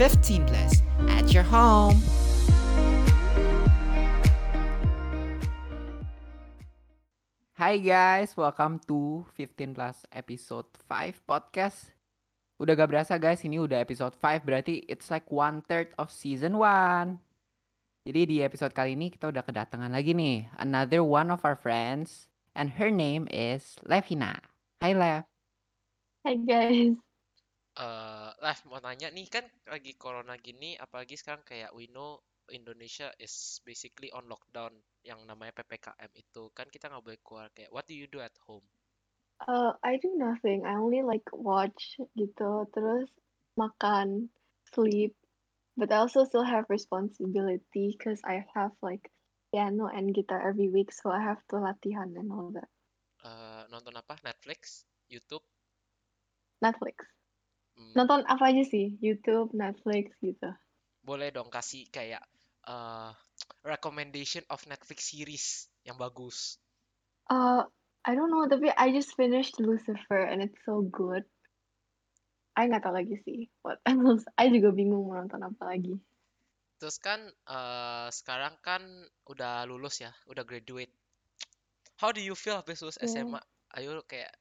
15 0.00 0.48
plus 0.48 0.80
at 1.12 1.28
your 1.28 1.44
home. 1.44 2.00
Hi 7.60 7.76
guys, 7.76 8.32
welcome 8.32 8.80
to 8.88 9.28
15 9.36 9.76
plus 9.76 10.08
episode 10.08 10.64
5 10.88 11.20
podcast. 11.28 11.92
Udah 12.56 12.72
gak 12.80 12.88
berasa 12.88 13.20
guys, 13.20 13.44
ini 13.44 13.60
udah 13.60 13.76
episode 13.76 14.16
5 14.16 14.40
berarti 14.40 14.88
it's 14.88 15.12
like 15.12 15.28
one 15.28 15.60
third 15.68 15.92
of 16.00 16.08
season 16.08 16.56
1. 16.56 17.20
Jadi 18.08 18.20
di 18.24 18.36
episode 18.40 18.72
kali 18.72 18.96
ini 18.96 19.12
kita 19.12 19.28
udah 19.28 19.44
kedatangan 19.44 19.92
lagi 19.92 20.16
nih, 20.16 20.48
another 20.56 21.04
one 21.04 21.28
of 21.28 21.44
our 21.44 21.60
friends 21.60 22.24
and 22.56 22.80
her 22.80 22.88
name 22.88 23.28
is 23.28 23.76
Levina. 23.84 24.40
Hai 24.80 24.96
Lev. 24.96 25.28
Hai 26.24 26.40
guys. 26.40 27.09
Eh, 27.78 28.30
Lev 28.42 28.58
mau 28.66 28.82
nanya 28.82 29.14
nih 29.14 29.30
kan 29.30 29.46
lagi 29.70 29.94
corona 29.94 30.34
gini, 30.42 30.74
apalagi 30.74 31.14
sekarang 31.14 31.46
kayak 31.46 31.70
we 31.70 31.86
know 31.94 32.18
Indonesia 32.50 33.14
is 33.22 33.62
basically 33.62 34.10
on 34.10 34.26
lockdown 34.26 34.74
yang 35.06 35.22
namanya 35.22 35.54
PPKM 35.62 36.10
itu 36.18 36.50
kan 36.50 36.66
kita 36.66 36.90
nggak 36.90 37.04
boleh 37.06 37.20
keluar 37.22 37.46
kayak 37.54 37.70
what 37.70 37.86
do 37.86 37.94
you 37.94 38.10
do 38.10 38.18
at 38.18 38.34
home? 38.42 38.66
Uh, 39.46 39.72
I 39.80 39.96
do 40.02 40.12
nothing. 40.18 40.68
I 40.68 40.76
only 40.76 41.00
like 41.00 41.24
watch 41.32 41.96
gitu, 42.18 42.68
terus 42.74 43.08
makan, 43.56 44.28
sleep. 44.74 45.16
But 45.78 45.94
I 45.94 46.04
also 46.04 46.28
still 46.28 46.44
have 46.44 46.68
responsibility 46.68 47.96
because 47.96 48.20
I 48.26 48.44
have 48.52 48.76
like 48.84 49.08
piano 49.54 49.88
and 49.88 50.12
guitar 50.12 50.42
every 50.44 50.68
week, 50.68 50.92
so 50.92 51.08
I 51.08 51.22
have 51.24 51.40
to 51.54 51.62
latihan 51.62 52.18
and 52.18 52.28
all 52.28 52.52
that. 52.52 52.68
Eh, 53.24 53.62
nonton 53.72 53.96
apa? 53.96 54.20
Netflix, 54.20 54.84
YouTube? 55.08 55.46
Netflix. 56.60 57.19
Hmm, 57.80 57.96
Nonton 57.96 58.20
apa 58.28 58.44
aja 58.52 58.62
sih? 58.72 58.86
YouTube, 59.06 59.48
Netflix 59.56 60.06
gitu. 60.20 60.50
boleh 61.08 61.28
dong 61.36 61.48
kasih 61.56 61.84
kayak 61.96 62.22
eh, 62.74 63.10
recommendation 63.72 64.44
of 64.54 64.60
Netflix 64.70 65.00
series 65.12 65.46
yang 65.88 65.96
bagus. 66.04 66.38
Uh, 67.30 67.64
I 68.04 68.14
don't 68.14 68.30
know, 68.30 68.44
tapi 68.48 68.68
I 68.76 68.92
just 68.92 69.16
finished 69.16 69.60
Lucifer 69.60 70.20
and 70.24 70.42
it's 70.42 70.58
so 70.66 70.82
good. 70.82 71.24
I 72.58 72.68
nggak 72.68 72.82
tahu 72.84 72.94
lagi 72.98 73.16
sih. 73.24 73.40
What 73.64 73.80
else? 73.90 74.24
I 74.36 74.50
juga 74.54 74.70
bingung 74.74 75.04
mau 75.08 75.16
nonton 75.20 75.40
apa 75.42 75.62
lagi. 75.70 75.94
Terus 76.80 76.96
kan 77.06 77.20
eh, 77.56 78.08
sekarang 78.18 78.54
kan 78.66 78.82
udah 79.32 79.54
lulus 79.70 79.96
ya, 80.04 80.10
udah 80.30 80.42
graduate. 80.48 80.92
How 82.02 82.10
do 82.10 82.20
you 82.20 82.34
feel 82.34 82.56
habis 82.58 82.82
lulus 82.82 82.98
Yeah. 83.00 83.12
SMA? 83.12 83.40
Ayo 83.78 84.02
kayak 84.10 84.32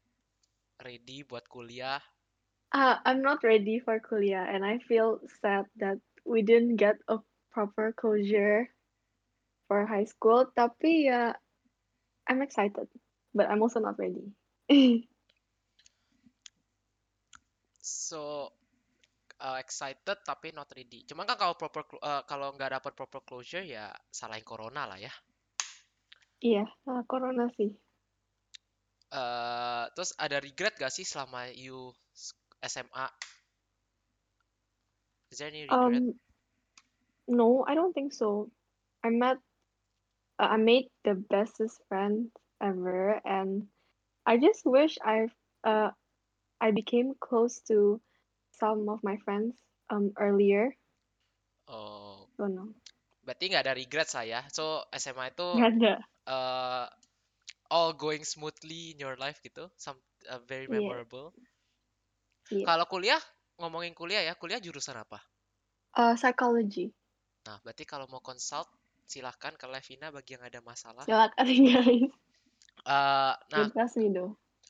ready 0.82 1.22
buat 1.30 1.46
kuliah? 1.54 2.02
Uh, 2.70 3.02
I'm 3.02 3.26
not 3.26 3.42
ready 3.42 3.82
for 3.82 3.98
kuliah, 3.98 4.46
and 4.46 4.62
I 4.62 4.78
feel 4.78 5.18
sad 5.42 5.66
that 5.82 5.98
we 6.22 6.46
didn't 6.46 6.78
get 6.78 7.02
a 7.10 7.18
proper 7.50 7.90
closure 7.98 8.70
for 9.66 9.90
high 9.90 10.06
school. 10.06 10.46
Tapi 10.54 11.10
ya, 11.10 11.34
I'm 12.30 12.46
excited, 12.46 12.86
but 13.34 13.50
I'm 13.50 13.66
also 13.66 13.82
not 13.82 13.98
ready. 13.98 14.30
So 17.82 18.54
uh, 19.42 19.58
excited 19.58 20.22
tapi 20.22 20.54
not 20.54 20.70
ready. 20.78 21.10
Cuman 21.10 21.26
kan 21.26 21.42
kalau 21.42 21.58
proper 21.58 21.90
uh, 22.06 22.22
kalau 22.30 22.54
nggak 22.54 22.78
dapat 22.78 22.94
proper 22.94 23.26
closure 23.26 23.66
ya 23.66 23.90
salahin 24.14 24.46
corona 24.46 24.86
lah 24.86 25.02
ya. 25.02 25.10
Iya, 26.38 26.70
uh, 26.86 27.02
corona 27.10 27.50
sih. 27.58 27.74
Eh, 29.10 29.86
terus 29.98 30.14
ada 30.22 30.38
regret 30.38 30.78
gak 30.78 30.94
sih 30.94 31.02
selama 31.02 31.50
you 31.58 31.90
SMA? 32.64 33.10
Is 35.32 35.40
there 35.40 35.48
any 35.48 35.68
regret? 35.68 36.04
Um, 36.04 36.20
no, 37.28 37.64
I 37.68 37.76
don't 37.76 37.94
think 37.94 38.14
so. 38.14 38.50
I 39.04 39.10
met, 39.10 39.38
uh, 40.40 40.44
I 40.44 40.58
made 40.58 40.90
the 41.04 41.14
bestest 41.16 41.82
friend 41.88 42.32
ever, 42.62 43.20
and 43.26 43.68
I 44.26 44.38
just 44.38 44.66
wish 44.66 44.98
I, 45.04 45.28
uh, 45.64 45.92
I 46.62 46.72
became 46.72 47.14
close 47.20 47.60
to 47.68 48.02
some 48.60 48.90
of 48.90 49.04
my 49.04 49.18
friends 49.18 49.56
um 49.90 50.14
earlier. 50.18 50.76
Oh, 51.68 52.28
So 52.38 52.48
no, 52.48 52.74
berarti 53.26 53.46
nggak 53.52 53.64
ada 53.66 53.76
regret 53.78 54.08
saya. 54.10 54.40
So 54.52 54.84
SMA 54.94 55.32
itu 55.34 55.50
nggak 55.54 55.72
ada. 55.76 55.94
uh, 56.30 56.86
all 57.72 57.94
going 57.94 58.24
smoothly 58.26 58.94
in 58.94 59.00
your 59.02 59.16
life 59.18 59.40
gitu, 59.46 59.70
some 59.78 59.98
uh, 60.30 60.42
very 60.48 60.68
memorable. 60.68 61.34
Iya. 62.50 62.66
Kalau 62.66 62.86
kuliah, 62.90 63.22
ngomongin 63.62 63.94
kuliah 63.94 64.26
ya, 64.26 64.34
kuliah 64.34 64.58
jurusan 64.58 64.98
apa? 64.98 65.22
Uh, 65.94 66.14
psychology. 66.18 66.90
Nah, 67.46 67.58
berarti 67.62 67.86
kalau 67.86 68.06
mau 68.10 68.22
consult 68.22 68.70
silahkan 69.10 69.58
ke 69.58 69.66
Levina 69.66 70.14
bagi 70.14 70.38
yang 70.38 70.46
ada 70.46 70.62
masalah. 70.62 71.02
Silakan 71.06 71.48
guys. 71.50 72.10
Eh, 72.86 73.34
nah. 73.52 73.68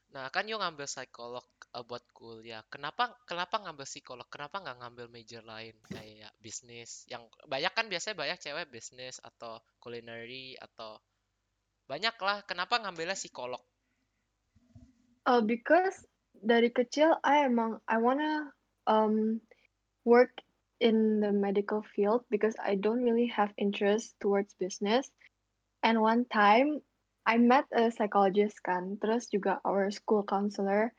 Nah, 0.09 0.25
kan 0.33 0.49
you 0.49 0.57
ngambil 0.57 0.89
psikolog 0.89 1.45
uh, 1.77 1.85
buat 1.85 2.01
kuliah. 2.17 2.65
Kenapa 2.65 3.13
kenapa 3.29 3.61
ngambil 3.61 3.85
psikolog? 3.85 4.25
Kenapa 4.25 4.57
nggak 4.57 4.81
ngambil 4.81 5.05
major 5.13 5.45
lain 5.45 5.77
kayak 5.85 6.33
bisnis? 6.41 7.05
Yang 7.05 7.29
banyak 7.45 7.69
kan 7.77 7.85
biasanya 7.85 8.17
banyak 8.17 8.39
cewek 8.41 8.73
bisnis 8.73 9.21
atau 9.21 9.61
culinary 9.77 10.57
atau 10.57 10.97
banyak 11.85 12.15
lah. 12.25 12.41
Kenapa 12.49 12.81
ngambilnya 12.81 13.13
psikolog? 13.13 13.61
Uh, 15.29 15.45
because 15.45 16.09
dari 16.43 16.71
kecil 16.73 17.15
I 17.23 17.45
emang 17.45 17.79
I 17.87 17.97
wanna 17.99 18.51
um 18.87 19.41
work 20.05 20.31
in 20.79 21.19
the 21.19 21.31
medical 21.31 21.83
field 21.83 22.23
because 22.31 22.55
I 22.55 22.75
don't 22.75 23.03
really 23.03 23.27
have 23.35 23.51
interest 23.59 24.15
towards 24.19 24.55
business. 24.55 25.11
And 25.83 26.01
one 26.01 26.25
time 26.31 26.79
I 27.27 27.37
met 27.37 27.67
a 27.75 27.91
psychologist 27.91 28.63
kan, 28.63 28.97
terus 28.97 29.29
juga 29.29 29.59
our 29.63 29.91
school 29.91 30.23
counselor, 30.23 30.95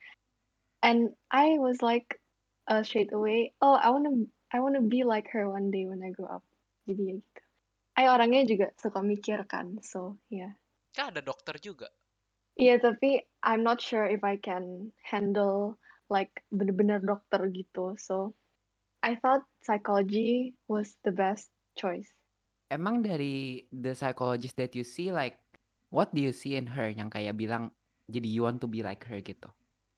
and 0.84 1.12
I 1.32 1.58
was 1.58 1.82
like 1.82 2.20
uh, 2.68 2.84
straight 2.84 3.12
away, 3.12 3.52
oh 3.60 3.74
I 3.74 3.90
wanna 3.90 4.30
I 4.52 4.60
wanna 4.60 4.84
be 4.84 5.02
like 5.04 5.28
her 5.32 5.48
one 5.48 5.72
day 5.74 5.88
when 5.88 6.04
I 6.04 6.14
grow 6.14 6.30
up. 6.30 6.44
Jadi 6.86 7.02
ya 7.02 7.14
gitu. 7.18 7.40
I 8.00 8.08
orangnya 8.08 8.46
juga 8.48 8.66
suka 8.80 9.04
mikir 9.04 9.44
kan, 9.44 9.82
so 9.84 10.16
yeah. 10.32 10.56
Kan 10.96 11.12
ada 11.12 11.20
dokter 11.20 11.60
juga. 11.60 11.90
Iya, 12.58 12.80
tapi 12.82 13.22
I'm 13.44 13.62
not 13.62 13.78
sure 13.78 14.08
if 14.08 14.24
I 14.24 14.40
can 14.40 14.90
handle 15.04 15.78
like 16.10 16.42
bener-bener 16.50 16.98
dokter 17.00 17.46
gitu. 17.54 17.94
So 17.96 18.34
I 19.00 19.16
thought 19.16 19.46
psychology 19.62 20.58
was 20.66 20.98
the 21.06 21.14
best 21.14 21.48
choice. 21.78 22.10
Emang 22.70 23.02
dari 23.02 23.66
the 23.74 23.94
psychologist 23.94 24.54
that 24.58 24.74
you 24.78 24.86
see 24.86 25.10
like 25.10 25.38
what 25.90 26.14
do 26.14 26.22
you 26.22 26.30
see 26.30 26.54
in 26.54 26.70
her 26.70 26.90
yang 26.90 27.10
kayak 27.10 27.34
bilang 27.34 27.74
jadi 28.10 28.26
you 28.26 28.46
want 28.46 28.62
to 28.62 28.68
be 28.70 28.82
like 28.82 29.06
her 29.06 29.18
gitu? 29.22 29.50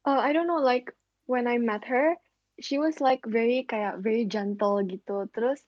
Uh, 0.05 0.19
I 0.19 0.33
don't 0.33 0.47
know, 0.47 0.61
like 0.61 0.91
when 1.27 1.47
I 1.47 1.59
met 1.59 1.85
her, 1.87 2.17
she 2.61 2.79
was 2.79 3.01
like 3.01 3.23
very 3.25 3.65
kayak 3.65 4.03
very 4.03 4.25
gentle 4.27 4.83
gitu, 4.83 5.31
terus 5.33 5.63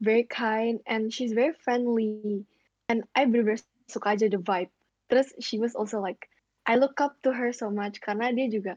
very 0.00 0.24
kind 0.24 0.80
and 0.86 1.10
she's 1.12 1.34
very 1.34 1.52
friendly. 1.52 2.46
And 2.88 3.04
I 3.12 3.28
bener-bener 3.28 3.60
suka 3.90 4.16
aja 4.16 4.26
the 4.32 4.40
vibe. 4.40 4.72
Terus 5.08 5.32
she 5.40 5.56
was 5.56 5.72
also 5.72 6.00
like, 6.00 6.28
I 6.68 6.76
look 6.76 7.00
up 7.00 7.16
to 7.24 7.32
her 7.32 7.52
so 7.52 7.72
much 7.72 8.00
karena 8.04 8.28
dia 8.32 8.48
juga 8.52 8.76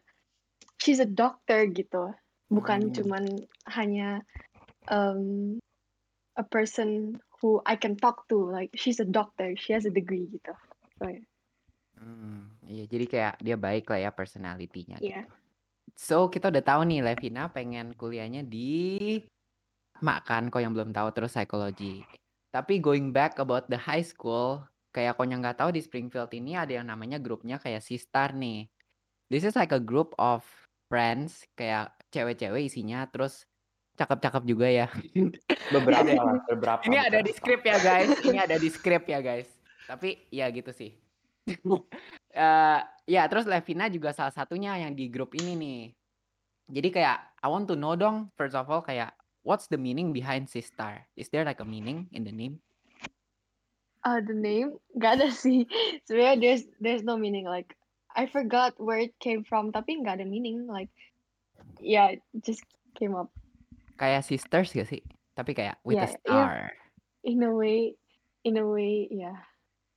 she's 0.79 1.03
a 1.03 1.07
doctor 1.07 1.67
gitu, 1.67 2.15
bukan 2.47 2.89
Hmm. 2.89 2.95
cuman 2.95 3.23
hanya 3.67 4.23
um, 4.87 5.59
a 6.39 6.45
person 6.47 7.19
who 7.43 7.59
I 7.67 7.75
can 7.75 7.99
talk 7.99 8.25
to. 8.31 8.39
Like 8.47 8.71
she's 8.73 9.03
a 9.03 9.07
doctor, 9.07 9.53
she 9.59 9.75
has 9.75 9.83
a 9.83 9.93
degree 9.93 10.25
gitu. 10.31 10.55
So 10.97 11.11
yeah. 11.11 11.25
Hmm, 12.01 12.49
iya 12.65 12.89
jadi 12.89 13.05
kayak 13.05 13.33
dia 13.43 13.53
baik 13.59 13.85
lah 13.93 14.09
ya 14.09 14.11
personality-nya 14.15 14.97
Iya. 14.97 15.21
gitu. 15.21 15.31
So 15.93 16.31
kita 16.31 16.49
udah 16.49 16.63
tahu 16.63 16.81
nih 16.87 17.03
Levina 17.05 17.51
pengen 17.51 17.93
kuliahnya 17.93 18.47
di 18.47 19.21
makan 20.01 20.49
kok 20.49 20.63
yang 20.63 20.73
belum 20.73 20.95
tahu 20.95 21.13
terus 21.13 21.35
psikologi. 21.35 22.01
Tapi 22.49 22.81
going 22.81 23.13
back 23.13 23.37
about 23.37 23.69
the 23.69 23.77
high 23.77 24.01
school, 24.01 24.65
kayak 24.91 25.15
kau 25.15 25.25
yang 25.25 25.39
nggak 25.39 25.59
tahu 25.59 25.71
di 25.71 25.81
Springfield 25.81 26.31
ini 26.35 26.59
ada 26.59 26.75
yang 26.77 26.87
namanya 26.87 27.17
grupnya 27.17 27.57
kayak 27.57 27.83
Sistar 27.83 28.35
nih. 28.35 28.67
This 29.31 29.47
is 29.47 29.55
like 29.55 29.71
a 29.71 29.79
group 29.79 30.11
of 30.19 30.43
friends 30.91 31.47
kayak 31.55 31.95
cewek-cewek 32.11 32.67
isinya 32.67 33.07
terus 33.07 33.47
cakep-cakep 33.95 34.43
juga 34.43 34.67
ya. 34.67 34.87
Beberapa 35.75 36.11
lah, 36.11 36.43
beberapa. 36.51 36.83
Ini 36.83 37.07
ada 37.07 37.19
di 37.23 37.31
script 37.31 37.63
ya 37.63 37.79
guys, 37.79 38.11
ini 38.27 38.37
ada 38.39 38.59
di 38.59 38.67
script 38.67 39.07
ya 39.07 39.23
guys. 39.23 39.47
Tapi 39.87 40.27
ya 40.29 40.51
gitu 40.51 40.71
sih. 40.75 40.91
Eh, 42.31 42.79
ya 43.11 43.27
terus 43.27 43.43
Levina 43.43 43.91
juga 43.91 44.15
salah 44.15 44.31
satunya 44.31 44.79
yang 44.79 44.95
di 44.95 45.11
grup 45.11 45.35
ini 45.35 45.51
nih. 45.51 45.81
Jadi 46.71 46.89
kayak 46.95 47.43
I 47.43 47.51
want 47.51 47.67
to 47.67 47.75
know 47.75 47.99
dong 47.99 48.31
first 48.39 48.55
of 48.55 48.71
all 48.71 48.79
kayak 48.79 49.11
what's 49.43 49.67
the 49.67 49.75
meaning 49.75 50.15
behind 50.15 50.47
Sistar? 50.47 51.03
Is 51.19 51.27
there 51.27 51.43
like 51.43 51.59
a 51.59 51.67
meaning 51.67 52.07
in 52.15 52.23
the 52.23 52.31
name? 52.31 52.63
Uh, 54.01 54.17
the 54.25 54.33
name 54.33 54.77
gak 54.97 55.21
ada 55.21 55.29
sih. 55.29 55.69
Sebenarnya 56.09 56.37
there's 56.41 56.63
there's 56.81 57.03
no 57.05 57.15
meaning. 57.17 57.45
Like 57.45 57.77
I 58.17 58.25
forgot 58.25 58.73
where 58.81 58.97
it 58.99 59.13
came 59.21 59.45
from. 59.45 59.69
Tapi 59.69 60.01
nggak 60.01 60.19
ada 60.21 60.25
meaning. 60.25 60.65
Like 60.65 60.89
yeah, 61.77 62.17
it 62.17 62.21
just 62.41 62.65
came 62.97 63.13
up. 63.13 63.29
kayak 64.01 64.25
sisters 64.25 64.73
gak 64.73 64.89
sih? 64.89 65.05
Tapi 65.37 65.53
kayak 65.53 65.77
with 65.85 66.01
a 66.01 66.09
Yeah, 66.09 66.09
yeah. 66.09 66.17
star. 66.25 66.53
In 67.21 67.45
a 67.45 67.53
way, 67.53 67.93
in 68.41 68.57
a 68.57 68.65
way, 68.65 69.05
yeah. 69.13 69.45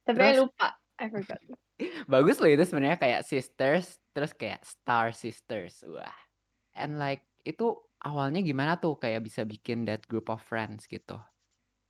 Tapi 0.05 0.21
I 0.21 0.37
Terus 0.37 0.45
lupa, 0.45 0.69
I 1.01 1.07
forgot. 1.09 1.41
bagus 2.13 2.37
loh 2.39 2.53
itu 2.53 2.63
sebenarnya 2.69 3.01
kayak 3.01 3.25
sisters 3.25 3.97
terus 4.13 4.37
kayak 4.37 4.61
star 4.63 5.17
sisters. 5.17 5.81
Wah. 5.89 6.13
And 6.77 7.01
like 7.01 7.25
itu 7.49 7.73
awalnya 8.05 8.45
gimana 8.45 8.77
tuh 8.77 9.01
kayak 9.01 9.25
bisa 9.25 9.49
bikin 9.49 9.89
that 9.89 10.05
group 10.05 10.29
of 10.29 10.45
friends 10.45 10.85
gitu? 10.85 11.17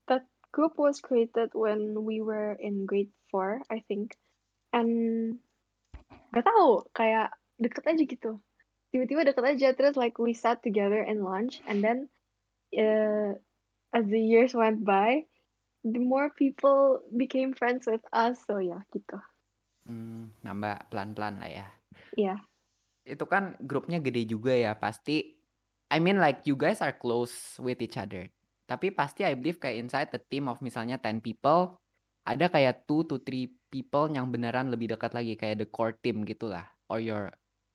That 0.07 0.31
group 0.55 0.79
was 0.79 1.03
created 1.03 1.51
when 1.51 2.07
we 2.07 2.23
were 2.23 2.55
in 2.63 2.87
grade 2.87 3.11
4, 3.35 3.67
I 3.67 3.83
think. 3.91 4.15
And 4.71 5.43
gak 6.31 6.47
tahu, 6.47 6.87
kayak 6.95 7.35
deket 7.59 7.83
aja 7.91 8.03
gitu. 8.07 8.33
Tiba-tiba 8.95 9.27
deket 9.27 9.43
aja, 9.43 9.69
terus 9.75 9.99
like 9.99 10.15
we 10.23 10.31
sat 10.31 10.63
together 10.63 11.03
in 11.03 11.27
lunch, 11.27 11.59
and 11.67 11.83
then 11.83 12.07
uh, 12.79 13.35
as 13.91 14.07
the 14.07 14.23
years 14.23 14.55
went 14.55 14.87
by, 14.87 15.27
the 15.83 15.99
more 15.99 16.31
people 16.31 17.03
became 17.19 17.51
friends 17.51 17.91
with 17.91 18.07
us. 18.15 18.39
So 18.47 18.63
ya 18.63 18.79
gitu. 18.95 19.19
Hmm, 19.91 20.31
nambah 20.47 20.87
pelan-pelan 20.95 21.43
lah 21.43 21.51
ya. 21.51 21.67
Iya. 22.15 22.35
Itu 23.03 23.27
kan 23.27 23.59
grupnya 23.59 23.99
gede 23.99 24.31
juga 24.31 24.55
ya, 24.55 24.79
pasti 24.79 25.35
I 25.91 25.99
mean 25.99 26.23
like 26.23 26.47
you 26.47 26.55
guys 26.55 26.79
are 26.79 26.95
close 26.95 27.59
with 27.59 27.83
each 27.83 27.99
other. 27.99 28.31
Tapi 28.65 28.93
pasti 28.93 29.23
I 29.25 29.37
believe 29.37 29.61
kayak 29.61 29.77
inside 29.77 30.09
the 30.11 30.21
team 30.21 30.49
of 30.49 30.65
misalnya 30.65 30.97
10 30.97 31.21
people, 31.21 31.77
ada 32.25 32.49
kayak 32.49 32.89
2 32.89 33.05
to 33.11 33.21
3 33.21 33.53
people 33.69 34.07
yang 34.09 34.33
beneran 34.33 34.73
lebih 34.73 34.97
dekat 34.97 35.13
lagi 35.13 35.37
kayak 35.37 35.61
the 35.61 35.69
core 35.69 35.93
team 36.01 36.25
gitulah 36.25 36.65
or 36.89 36.97
your 36.97 37.29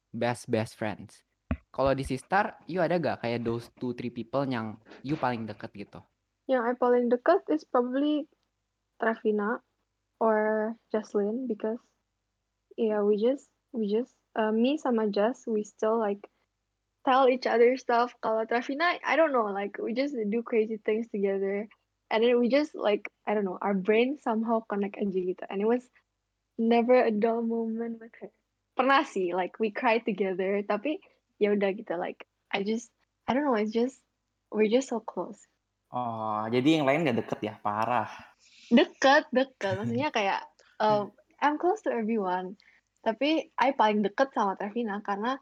best 0.09 0.49
best 0.49 0.73
friends. 0.73 1.21
Kalau 1.69 1.93
di 1.93 2.01
Sistar, 2.01 2.57
you 2.65 2.81
ada 2.81 2.97
gak 2.97 3.21
kayak 3.21 3.45
those 3.45 3.69
2 3.77 3.93
3 3.93 4.09
people 4.09 4.41
yang 4.49 4.81
you 5.05 5.13
paling 5.13 5.45
deket 5.45 5.69
gitu? 5.77 6.01
Yang 6.49 6.63
I 6.65 6.73
paling 6.81 7.13
dekat 7.13 7.45
is 7.53 7.61
probably 7.61 8.25
Travina 8.97 9.61
or 10.17 10.73
Jocelyn 10.89 11.45
because 11.45 11.77
yeah, 12.73 13.05
we 13.05 13.21
just 13.21 13.45
we 13.69 13.85
just 13.85 14.17
uh, 14.33 14.49
me 14.49 14.81
sama 14.81 15.13
Jess 15.13 15.45
we 15.45 15.61
still 15.61 16.01
like 16.01 16.25
tell 17.05 17.27
each 17.27 17.47
other 17.47 17.77
stuff. 17.77 18.13
Kalau 18.23 18.47
Travina, 18.47 18.97
I 19.03 19.15
don't 19.15 19.31
know, 19.31 19.51
like 19.51 19.77
we 19.79 19.93
just 19.93 20.15
do 20.15 20.43
crazy 20.43 20.77
things 20.81 21.07
together, 21.09 21.67
and 22.11 22.19
then 22.23 22.39
we 22.39 22.49
just 22.49 22.75
like 22.75 23.07
I 23.27 23.33
don't 23.33 23.45
know, 23.45 23.59
our 23.61 23.73
brain 23.73 24.19
somehow 24.21 24.63
connect 24.67 24.99
aja 24.99 25.19
gitu, 25.19 25.43
and 25.47 25.61
it 25.61 25.69
was 25.69 25.83
never 26.59 26.95
a 26.99 27.11
dull 27.11 27.41
moment 27.41 28.03
with 28.03 28.13
her. 28.19 28.31
Pernah 28.75 29.03
sih, 29.07 29.35
like 29.35 29.59
we 29.59 29.71
cried 29.71 30.03
together, 30.03 30.63
tapi 30.63 30.99
ya 31.39 31.55
udah 31.55 31.71
gitu, 31.75 31.95
like 31.95 32.27
I 32.51 32.63
just 32.63 32.91
I 33.27 33.35
don't 33.35 33.47
know, 33.47 33.59
it's 33.59 33.75
just 33.75 33.99
we're 34.51 34.71
just 34.71 34.91
so 34.91 34.99
close. 34.99 35.39
Oh, 35.89 36.45
jadi 36.45 36.79
yang 36.79 36.85
lain 36.85 37.01
gak 37.01 37.17
deket 37.25 37.39
ya? 37.41 37.53
Parah. 37.65 38.09
Deket, 38.69 39.25
deket, 39.33 39.73
maksudnya 39.81 40.13
kayak 40.13 40.45
uh, 40.77 41.09
I'm 41.41 41.57
close 41.57 41.81
to 41.85 41.91
everyone, 41.93 42.61
tapi 43.01 43.49
I 43.57 43.73
paling 43.73 44.05
deket 44.05 44.29
sama 44.37 44.53
Travina 44.53 45.01
karena 45.01 45.41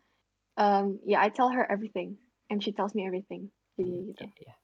um, 0.57 0.99
yeah, 1.05 1.21
I 1.21 1.29
tell 1.29 1.53
her 1.53 1.63
everything 1.69 2.17
and 2.49 2.59
she 2.59 2.73
tells 2.73 2.97
me 2.97 3.05
everything. 3.05 3.53
Jadi 3.77 4.11
gitu. 4.11 4.25
Iya, 4.25 4.33
iya. 4.43 4.55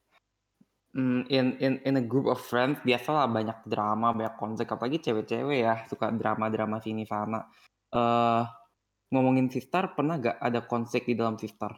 Hmm, 0.94 1.26
in 1.26 1.58
in 1.58 1.74
in 1.82 1.94
a 1.98 2.04
group 2.04 2.30
of 2.30 2.38
friends 2.38 2.78
biasalah 2.86 3.26
banyak 3.26 3.66
drama, 3.66 4.14
banyak 4.14 4.38
konflik 4.38 4.70
apalagi 4.70 5.02
cewek-cewek 5.02 5.66
ya 5.66 5.74
suka 5.90 6.14
drama-drama 6.14 6.78
sini 6.78 7.02
sana. 7.02 7.42
Eh 7.90 8.42
ngomongin 9.10 9.46
Sistar 9.50 9.94
pernah 9.94 10.18
gak 10.18 10.38
ada 10.42 10.62
konflik 10.66 11.06
di 11.06 11.14
dalam 11.14 11.38
Sistar? 11.38 11.70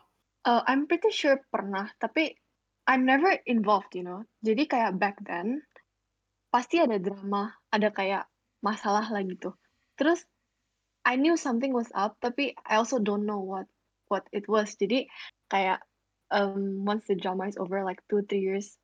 Uh, 0.46 0.62
I'm 0.64 0.88
pretty 0.88 1.12
sure 1.12 1.42
pernah, 1.52 1.90
tapi 2.00 2.32
I'm 2.86 3.02
never 3.02 3.34
involved, 3.44 3.92
you 3.98 4.06
know. 4.06 4.24
Jadi 4.40 4.64
kayak 4.64 4.96
back 4.96 5.20
then 5.26 5.60
pasti 6.48 6.80
ada 6.80 6.96
drama, 6.96 7.52
ada 7.68 7.92
kayak 7.92 8.24
masalah 8.64 9.04
lah 9.10 9.20
gitu. 9.26 9.52
Terus 9.98 10.24
I 11.04 11.18
knew 11.20 11.36
something 11.36 11.74
was 11.76 11.90
up, 11.92 12.16
tapi 12.22 12.56
I 12.64 12.80
also 12.80 13.00
don't 13.02 13.26
know 13.28 13.42
what 13.42 13.66
what 14.08 14.26
it 14.31 14.47
was. 14.47 14.75
Jadi 14.79 15.06
kayak 15.50 15.82
um, 16.31 16.82
once 16.87 17.06
the 17.06 17.17
drama 17.19 17.47
is 17.47 17.58
over, 17.58 17.82
like 17.82 18.03
two 18.11 18.23
three 18.26 18.43
years 18.43 18.75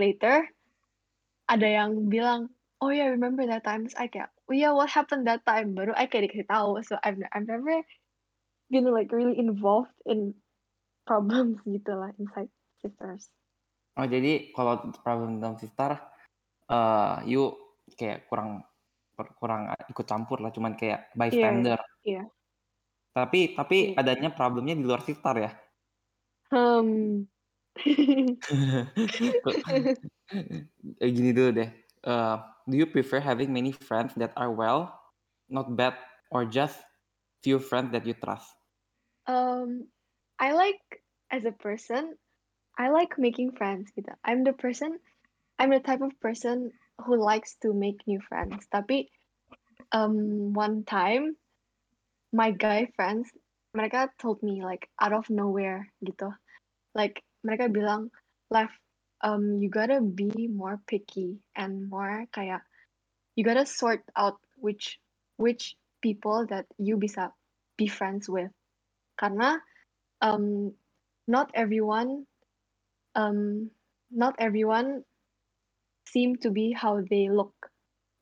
later, 0.00 0.46
ada 1.48 1.66
yang 1.66 2.08
bilang, 2.08 2.52
oh 2.80 2.90
yeah, 2.92 3.08
remember 3.08 3.44
that 3.46 3.64
time? 3.64 3.84
Terus 3.86 3.98
I 3.98 4.08
kayak, 4.08 4.30
oh 4.48 4.54
yeah, 4.56 4.72
what 4.72 4.90
happened 4.90 5.26
that 5.28 5.44
time? 5.44 5.76
Baru 5.76 5.92
I 5.96 6.08
kayak 6.08 6.32
dikasih 6.32 6.48
tahu. 6.48 6.80
So 6.84 6.98
I've 7.00 7.20
I've 7.32 7.48
never 7.48 7.82
been 8.70 8.86
like 8.90 9.12
really 9.14 9.38
involved 9.38 9.94
in 10.04 10.34
problems 11.06 11.62
gitu 11.68 11.92
lah 11.94 12.10
inside 12.18 12.50
sisters. 12.82 13.30
Oh, 13.96 14.04
jadi 14.04 14.52
kalau 14.52 14.92
problem 15.00 15.40
dalam 15.40 15.56
Sistar 15.56 16.12
eh 16.66 17.16
you 17.24 17.54
kayak 17.96 18.28
kurang 18.28 18.60
kurang 19.40 19.72
ikut 19.88 20.04
campur 20.04 20.42
lah 20.44 20.52
cuman 20.52 20.76
kayak 20.76 21.08
bystander. 21.16 21.80
Iya. 22.04 22.28
Tapi 23.16 23.40
tapi 23.58 23.78
Iya. 23.80 23.96
adanya 24.00 24.30
problemnya 24.38 24.74
di 24.78 24.84
luar 24.88 25.00
Sistar 25.08 25.36
ya. 25.40 25.50
Hmm. 26.50 27.28
Gini 31.00 31.30
dulu 31.32 31.50
deh. 31.56 31.70
Eh, 32.06 32.36
do 32.68 32.74
you 32.76 32.86
prefer 32.86 33.18
having 33.20 33.50
many 33.52 33.72
friends 33.72 34.14
that 34.20 34.32
are 34.36 34.52
well, 34.52 34.92
not 35.48 35.74
bad, 35.74 35.96
or 36.30 36.44
just 36.46 36.78
few 37.42 37.58
friends 37.58 37.90
that 37.92 38.06
you 38.06 38.14
trust? 38.14 38.52
Um, 39.26 39.88
I 40.38 40.52
like 40.52 41.02
as 41.30 41.44
a 41.44 41.52
person, 41.52 42.16
I 42.78 42.90
like 42.90 43.18
making 43.18 43.56
friends 43.56 43.90
gitu. 43.96 44.14
I'm 44.24 44.44
the 44.44 44.52
person, 44.54 45.00
I'm 45.58 45.70
the 45.70 45.80
type 45.80 46.02
of 46.02 46.14
person 46.20 46.72
who 47.04 47.16
likes 47.18 47.56
to 47.66 47.74
make 47.74 48.06
new 48.06 48.20
friends. 48.20 48.66
Tapi 48.70 49.10
um, 49.92 50.52
one 50.54 50.84
time, 50.84 51.36
my 52.36 52.52
guy 52.52 52.92
friends, 52.92 53.32
mereka 53.72 54.12
told 54.20 54.44
me 54.44 54.60
like 54.60 54.92
out 55.00 55.16
of 55.16 55.24
nowhere 55.32 55.88
gitu. 56.04 56.36
Like 56.92 57.24
mereka 57.40 57.72
bilang, 57.72 58.12
Lev, 58.52 58.68
um, 59.24 59.56
you 59.56 59.72
gotta 59.72 60.04
be 60.04 60.28
more 60.52 60.76
picky 60.84 61.40
and 61.56 61.88
more 61.88 62.28
kayak, 62.36 62.60
you 63.40 63.42
gotta 63.42 63.64
sort 63.64 64.04
out 64.20 64.36
which 64.60 65.00
which 65.40 65.80
people 66.04 66.44
that 66.52 66.68
you 66.76 67.00
bisa 67.00 67.32
be 67.80 67.88
friends 67.88 68.28
with. 68.28 68.52
Karena 69.16 69.56
um, 70.20 70.76
not 71.24 71.48
everyone 71.56 72.28
um, 73.16 73.72
not 74.12 74.36
everyone 74.36 75.08
seem 76.04 76.36
to 76.44 76.52
be 76.52 76.76
how 76.76 77.00
they 77.00 77.32
look 77.32 77.56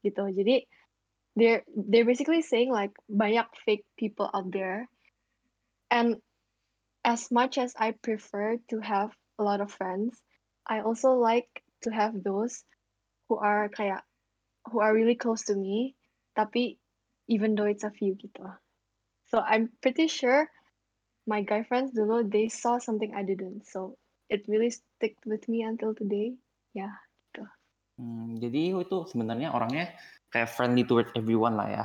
gitu 0.06 0.30
jadi 0.30 0.64
they're 1.36 1.62
they're 1.74 2.04
basically 2.04 2.42
saying 2.42 2.70
like 2.70 2.92
banyak 3.10 3.46
fake 3.66 3.84
people 3.98 4.30
out 4.32 4.50
there. 4.50 4.88
And 5.90 6.18
as 7.04 7.30
much 7.30 7.58
as 7.58 7.74
I 7.76 7.92
prefer 7.92 8.58
to 8.70 8.80
have 8.80 9.10
a 9.38 9.44
lot 9.44 9.60
of 9.60 9.70
friends 9.70 10.16
I 10.66 10.80
also 10.80 11.12
like 11.12 11.62
to 11.82 11.90
have 11.90 12.22
those 12.24 12.64
who 13.28 13.36
are 13.36 13.68
kayak 13.68 14.00
who 14.72 14.80
are 14.80 14.94
really 14.94 15.14
close 15.14 15.44
to 15.52 15.54
me 15.54 15.94
tapi 16.32 16.80
even 17.28 17.54
though 17.54 17.68
it's 17.68 17.84
a 17.84 17.92
few 17.92 18.16
gitu. 18.16 18.48
So 19.28 19.44
I'm 19.44 19.70
pretty 19.84 20.08
sure 20.08 20.48
my 21.28 21.44
guy 21.44 21.62
friends 21.64 21.92
dulu 21.92 22.24
they 22.24 22.48
saw 22.48 22.80
something 22.80 23.12
I 23.12 23.24
didn't. 23.24 23.68
So 23.68 24.00
it 24.32 24.48
really 24.48 24.72
stick 24.72 25.20
with 25.28 25.44
me 25.48 25.62
until 25.62 25.92
today. 25.92 26.36
Yeah 26.72 27.04
Hmm, 27.94 28.34
jadi 28.42 28.74
itu 28.74 28.96
sebenarnya 29.06 29.54
orangnya 29.54 29.94
kayak 30.34 30.50
friendly 30.50 30.82
towards 30.82 31.14
everyone 31.14 31.54
lah 31.54 31.70
ya. 31.70 31.84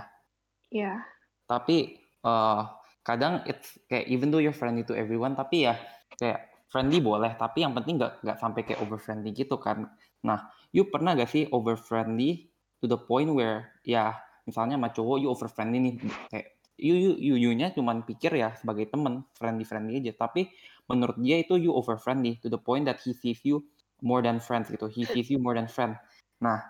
yeah 0.73 1.05
Tapi 1.45 2.01
eh 2.01 2.61
kadang 3.05 3.45
it's 3.45 3.77
kayak 3.85 4.09
even 4.09 4.33
though 4.33 4.41
you're 4.41 4.55
friendly 4.55 4.81
to 4.81 4.97
everyone, 4.97 5.37
tapi 5.37 5.69
ya 5.69 5.77
kayak 6.17 6.49
friendly 6.69 7.01
boleh, 7.01 7.33
tapi 7.37 7.65
yang 7.65 7.73
penting 7.73 7.97
nggak 7.97 8.21
nggak 8.21 8.37
sampai 8.37 8.61
kayak 8.65 8.81
over 8.81 8.97
friendly 8.97 9.33
gitu 9.33 9.57
kan. 9.57 9.89
Nah, 10.25 10.49
you 10.69 10.85
pernah 10.89 11.17
gak 11.17 11.31
sih 11.31 11.49
over 11.49 11.73
friendly 11.73 12.51
to 12.77 12.85
the 12.85 12.99
point 12.99 13.31
where 13.33 13.73
ya 13.81 14.13
misalnya 14.45 14.77
sama 14.77 14.89
cowok 14.93 15.17
you 15.21 15.29
over 15.31 15.49
friendly 15.49 15.79
nih 15.81 15.93
kayak 16.29 16.47
you 16.79 16.95
you 16.95 17.11
you 17.17 17.35
you-nya 17.35 17.75
cuman 17.75 18.05
pikir 18.07 18.31
ya 18.37 18.55
sebagai 18.55 18.87
temen 18.87 19.25
friendly 19.35 19.65
friendly 19.65 19.99
aja, 19.99 20.13
tapi 20.15 20.47
menurut 20.85 21.17
dia 21.17 21.41
itu 21.41 21.57
you 21.57 21.73
over 21.73 21.97
friendly 21.97 22.37
to 22.39 22.47
the 22.47 22.61
point 22.61 22.85
that 22.85 23.01
he 23.01 23.11
sees 23.17 23.41
you 23.41 23.65
more 23.99 24.23
than 24.23 24.37
friends 24.39 24.69
gitu, 24.71 24.87
he 24.87 25.03
sees 25.03 25.27
you 25.27 25.41
more 25.41 25.57
than 25.57 25.67
friend. 25.67 25.97
Nah, 26.39 26.61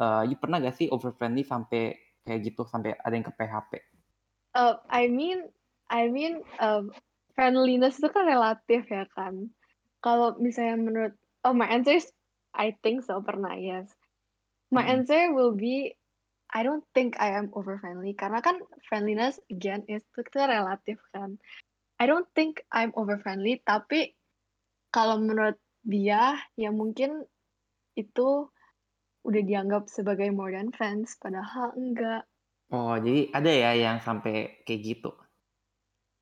eh 0.00 0.22
you 0.32 0.36
pernah 0.40 0.58
gak 0.58 0.76
sih 0.80 0.88
over 0.88 1.12
friendly 1.12 1.44
sampai 1.44 1.94
kayak 2.24 2.40
gitu 2.44 2.64
sampai 2.64 2.96
ada 2.96 3.12
yang 3.12 3.26
ke 3.26 3.32
PHP? 3.36 3.72
uh, 4.56 4.80
I 4.88 5.06
mean 5.08 5.50
I 5.90 6.08
mean 6.08 6.42
um, 6.58 6.94
friendliness 7.34 7.98
itu 7.98 8.08
kan 8.10 8.26
relatif 8.26 8.86
ya 8.88 9.06
kan 9.14 9.50
kalau 10.00 10.38
misalnya 10.40 10.76
menurut 10.80 11.14
oh 11.44 11.54
my 11.54 11.68
answer 11.68 11.98
is 11.98 12.08
I 12.56 12.74
think 12.82 13.06
so 13.06 13.22
pernah 13.22 13.54
yes 13.54 13.90
my 14.70 14.82
Mm-mm. 14.82 15.02
answer 15.02 15.30
will 15.34 15.54
be 15.54 15.94
I 16.50 16.66
don't 16.66 16.82
think 16.94 17.14
I 17.22 17.38
am 17.38 17.54
over 17.54 17.78
friendly 17.78 18.14
karena 18.18 18.42
kan 18.42 18.58
friendliness 18.90 19.38
again 19.50 19.86
is 19.86 20.02
itu 20.18 20.38
relatif 20.38 20.98
kan 21.14 21.38
I 22.00 22.10
don't 22.10 22.26
think 22.34 22.64
I'm 22.74 22.90
over 22.98 23.22
friendly 23.22 23.62
tapi 23.62 24.18
kalau 24.90 25.22
menurut 25.22 25.54
dia 25.86 26.36
yang 26.58 26.74
mungkin 26.74 27.24
itu 27.94 28.50
udah 29.26 29.42
dianggap 29.44 29.88
sebagai 29.92 30.28
more 30.32 30.52
than 30.54 30.72
friends 30.72 31.16
padahal 31.20 31.72
enggak 31.76 32.24
Oh, 32.70 32.94
jadi 32.94 33.34
ada 33.34 33.50
ya 33.50 33.70
yang 33.74 33.98
sampai 33.98 34.62
kayak 34.62 34.80
gitu. 34.86 35.10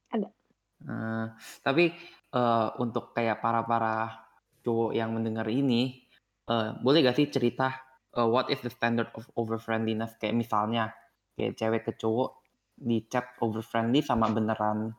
Ada. 0.08 0.32
Eh, 0.80 1.26
tapi 1.60 1.92
eh, 2.32 2.68
untuk 2.80 3.12
kayak 3.12 3.44
para-para 3.44 4.24
cowok 4.64 4.96
yang 4.96 5.12
mendengar 5.12 5.44
ini, 5.52 6.08
eh, 6.48 6.72
boleh 6.80 7.04
gak 7.04 7.20
sih 7.20 7.28
cerita 7.28 7.76
eh, 8.16 8.24
what 8.24 8.48
is 8.48 8.64
the 8.64 8.72
standard 8.72 9.12
of 9.12 9.28
over 9.36 9.60
friendliness? 9.60 10.16
Kayak 10.16 10.40
misalnya 10.40 10.96
kayak 11.36 11.54
cewek 11.60 11.82
ke 11.84 11.92
cowok 12.00 12.40
di 12.78 13.04
chat 13.10 13.26
over 13.44 13.60
friendly 13.60 14.00
sama 14.00 14.30
beneran 14.32 14.94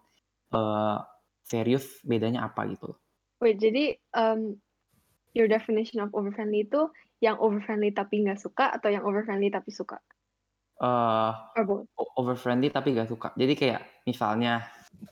eh, 0.54 0.98
serius 1.48 2.04
bedanya 2.06 2.46
apa 2.46 2.68
gitu 2.70 2.94
wait 3.40 3.58
jadi 3.58 3.96
um, 4.14 4.60
your 5.32 5.48
definition 5.48 6.04
of 6.04 6.12
over 6.12 6.30
friendly 6.36 6.68
itu 6.68 6.92
yang 7.20 7.38
over 7.44 7.60
friendly 7.66 7.92
tapi 7.92 8.24
nggak 8.24 8.40
suka 8.40 8.66
atau 8.76 8.90
yang 8.92 9.04
over 9.08 9.22
friendly 9.28 9.50
tapi 9.52 9.70
suka 9.72 10.00
Eh, 10.80 11.32
both 11.66 11.88
o- 12.00 12.12
over 12.20 12.36
friendly 12.40 12.72
tapi 12.72 12.96
gak 12.96 13.12
suka. 13.12 13.36
Jadi 13.36 13.54
kayak 13.60 13.82
misalnya 14.08 14.64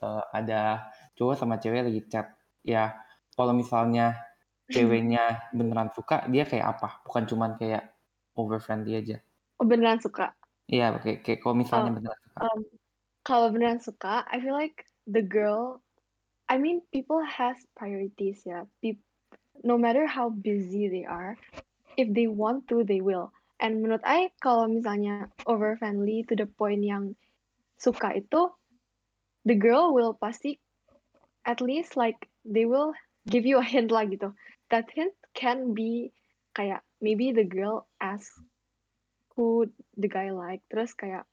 eh, 0.03 0.23
ada 0.31 0.87
cowok 1.17 1.35
sama 1.39 1.55
cewek 1.59 1.83
lagi 1.87 2.01
chat, 2.11 2.27
ya 2.63 2.95
kalau 3.35 3.53
misalnya 3.55 4.15
ceweknya 4.71 5.51
beneran 5.55 5.89
suka, 5.95 6.27
dia 6.31 6.43
kayak 6.47 6.77
apa? 6.77 6.89
Bukan 7.07 7.23
cuman 7.29 7.51
kayak 7.59 7.83
over 8.39 8.59
friendly 8.63 8.99
aja. 8.99 9.17
oh 9.59 9.65
beneran 9.67 9.99
suka 9.99 10.33
Iya, 10.67 10.99
kayak, 10.99 11.19
kayak 11.23 11.39
kalau 11.43 11.55
misalnya 11.55 11.89
Oh, 11.91 11.95
beneran 11.95 12.19
suka. 12.27 12.41
um, 12.43 12.59
kalau 13.23 13.47
beneran 13.51 13.79
suka, 13.83 14.23
I 14.27 14.39
feel 14.43 14.55
like 14.55 14.83
the 15.07 15.23
girl, 15.23 15.79
I 16.47 16.59
mean, 16.59 16.83
people 16.91 17.19
has 17.23 17.55
priorities 17.75 18.43
ya. 18.47 18.67
Peop 18.83 18.99
no 19.63 19.75
matter 19.79 20.05
how 20.07 20.29
busy 20.31 20.87
they 20.91 21.03
are, 21.07 21.35
if 21.97 22.07
they 22.13 22.29
want 22.29 22.69
to, 22.69 22.85
they 22.85 23.01
will. 23.01 23.33
And 23.57 23.81
menurut 23.81 24.05
I, 24.05 24.29
kalau 24.39 24.69
misalnya 24.69 25.33
over 25.49 25.75
friendly 25.81 26.21
to 26.29 26.37
the 26.37 26.45
point 26.45 26.85
yang 26.85 27.17
suka 27.81 28.13
itu, 28.13 28.53
the 29.49 29.57
girl 29.57 29.91
will 29.97 30.13
pasti 30.13 30.61
at 31.41 31.57
least 31.57 31.97
like 31.97 32.29
they 32.45 32.69
will 32.69 32.93
give 33.25 33.49
you 33.49 33.57
a 33.57 33.65
hint 33.65 33.89
lah 33.89 34.05
gitu. 34.05 34.31
That 34.69 34.93
hint 34.93 35.17
can 35.33 35.73
be 35.73 36.13
kayak 36.53 36.85
maybe 37.01 37.33
the 37.33 37.49
girl 37.49 37.89
ask 37.97 38.29
who 39.33 39.65
the 39.97 40.09
guy 40.09 40.29
like, 40.29 40.61
terus 40.69 40.93
kayak 40.93 41.25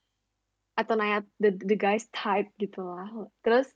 atau 0.75 0.97
nanya 0.97 1.23
the 1.38 1.54
the 1.54 1.76
guy's 1.76 2.09
type 2.16 2.49
gitu 2.56 2.80
lah. 2.80 3.12
Terus 3.44 3.68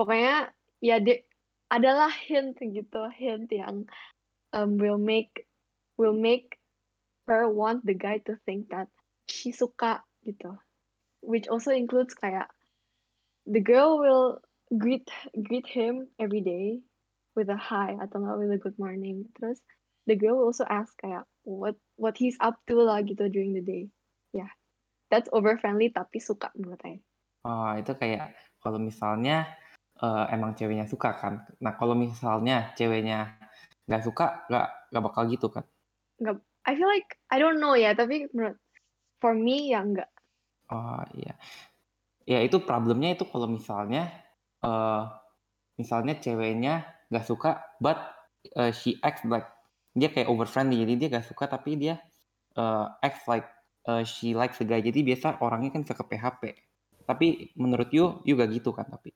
pokoknya 0.00 0.48
ya 0.80 0.96
dia 0.96 1.20
adalah 1.68 2.08
hint 2.08 2.56
gitu, 2.60 3.08
hint 3.12 3.52
yang 3.52 3.84
um, 4.56 4.80
will 4.80 5.00
make 5.00 5.48
will 6.02 6.18
make 6.18 6.58
her 7.30 7.46
want 7.46 7.86
the 7.86 7.94
guy 7.94 8.18
to 8.26 8.34
think 8.42 8.74
that 8.74 8.90
she 9.30 9.54
suka 9.54 10.02
gitu. 10.26 10.58
Which 11.22 11.46
also 11.46 11.70
includes 11.70 12.18
kayak 12.18 12.50
the 13.46 13.62
girl 13.62 14.02
will 14.02 14.42
greet 14.74 15.06
greet 15.46 15.70
him 15.70 16.10
every 16.18 16.42
day 16.42 16.82
with 17.38 17.46
a 17.46 17.58
hi 17.58 17.94
atau 18.02 18.18
nggak 18.18 18.38
with 18.42 18.58
a 18.58 18.60
good 18.60 18.78
morning. 18.82 19.30
Terus 19.38 19.62
the 20.10 20.18
girl 20.18 20.42
will 20.42 20.50
also 20.50 20.66
ask 20.66 20.90
kayak 20.98 21.22
what 21.46 21.78
what 21.94 22.18
he's 22.18 22.34
up 22.42 22.58
to 22.66 22.82
lah 22.82 23.06
gitu 23.06 23.30
during 23.30 23.54
the 23.54 23.62
day. 23.62 23.86
Yeah, 24.34 24.50
that's 25.14 25.30
over 25.30 25.54
friendly 25.62 25.94
tapi 25.94 26.18
suka 26.18 26.50
menurut 26.58 26.82
saya. 26.82 26.98
Oh, 27.46 27.74
itu 27.78 27.94
kayak 27.94 28.34
kalau 28.58 28.78
misalnya 28.82 29.46
eh, 30.02 30.24
emang 30.34 30.58
ceweknya 30.58 30.90
suka 30.90 31.14
kan. 31.18 31.46
Nah, 31.62 31.74
kalau 31.78 31.94
misalnya 31.94 32.74
ceweknya 32.74 33.38
nggak 33.86 34.02
suka, 34.02 34.46
nggak 34.50 34.66
nggak 34.90 35.04
bakal 35.04 35.22
gitu 35.30 35.46
kan. 35.50 35.64
Nggak, 36.22 36.38
I 36.64 36.72
feel 36.78 36.86
like 36.86 37.10
I 37.28 37.36
don't 37.42 37.58
know 37.58 37.74
ya 37.74 37.92
tapi 37.98 38.30
menurut 38.30 38.58
for 39.18 39.34
me 39.34 39.74
ya 39.74 39.82
enggak. 39.82 40.10
Oh 40.70 41.02
iya. 41.18 41.34
Ya 42.22 42.38
itu 42.40 42.62
problemnya 42.62 43.18
itu 43.18 43.26
kalau 43.26 43.50
misalnya 43.50 44.08
eh 44.62 45.02
misalnya 45.74 46.14
ceweknya 46.22 46.86
nggak 47.10 47.26
suka 47.26 47.60
but 47.82 47.98
eh, 48.54 48.70
she 48.70 48.96
acts 49.02 49.26
like 49.26 49.50
dia 49.92 50.08
kayak 50.08 50.30
over 50.30 50.46
friendly 50.46 50.80
jadi 50.86 50.94
dia 50.96 51.08
nggak 51.18 51.26
suka 51.28 51.50
tapi 51.50 51.76
dia 51.76 51.98
eh, 52.54 52.86
acts 53.02 53.26
like 53.26 53.48
eh, 53.90 54.06
she 54.06 54.32
likes 54.32 54.56
the 54.62 54.66
guy 54.66 54.78
jadi 54.78 55.02
biasa 55.02 55.42
orangnya 55.42 55.74
kan 55.74 55.82
suka 55.82 56.06
PHP 56.06 56.54
tapi 57.02 57.50
menurut 57.58 57.90
you 57.90 58.22
you 58.22 58.38
gak 58.38 58.54
gitu 58.54 58.70
kan 58.72 58.86
tapi 58.86 59.10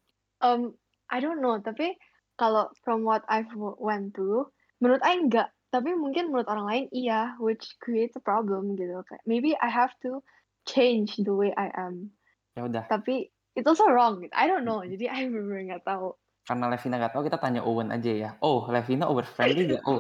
Um, 0.45 0.77
I 1.09 1.25
don't 1.25 1.41
know 1.41 1.57
tapi 1.57 1.97
kalau 2.37 2.69
from 2.85 3.09
what 3.09 3.25
I've 3.33 3.49
went 3.57 4.13
through 4.13 4.53
menurut 4.85 5.01
I 5.01 5.17
enggak 5.17 5.49
tapi 5.71 5.93
mungkin 5.99 6.31
menurut 6.31 6.47
orang 6.47 6.67
lain 6.67 6.85
iya 6.95 7.35
which 7.43 7.77
creates 7.83 8.15
a 8.15 8.23
problem 8.23 8.79
gitu. 8.79 9.03
Kayak 9.07 9.23
maybe 9.27 9.53
I 9.59 9.69
have 9.71 9.93
to 10.07 10.23
change 10.67 11.19
the 11.19 11.35
way 11.35 11.51
I 11.55 11.71
am. 11.75 12.15
Ya 12.55 12.67
udah. 12.67 12.85
Tapi 12.87 13.31
it's 13.59 13.67
also 13.67 13.91
wrong. 13.91 14.23
I 14.31 14.47
don't 14.47 14.65
know. 14.65 14.83
Jadi 14.87 15.11
I 15.15 15.27
bener 15.27 15.63
nggak 15.75 15.85
tahu. 15.87 16.15
Karena 16.47 16.71
Levina 16.71 17.03
nggak 17.03 17.15
tahu 17.19 17.23
kita 17.27 17.39
tanya 17.43 17.61
Owen 17.67 17.91
aja 17.91 18.13
ya. 18.13 18.31
Oh 18.39 18.67
Levina 18.71 19.11
over 19.11 19.27
friendly 19.27 19.75
gak 19.75 19.83
oh 19.83 19.99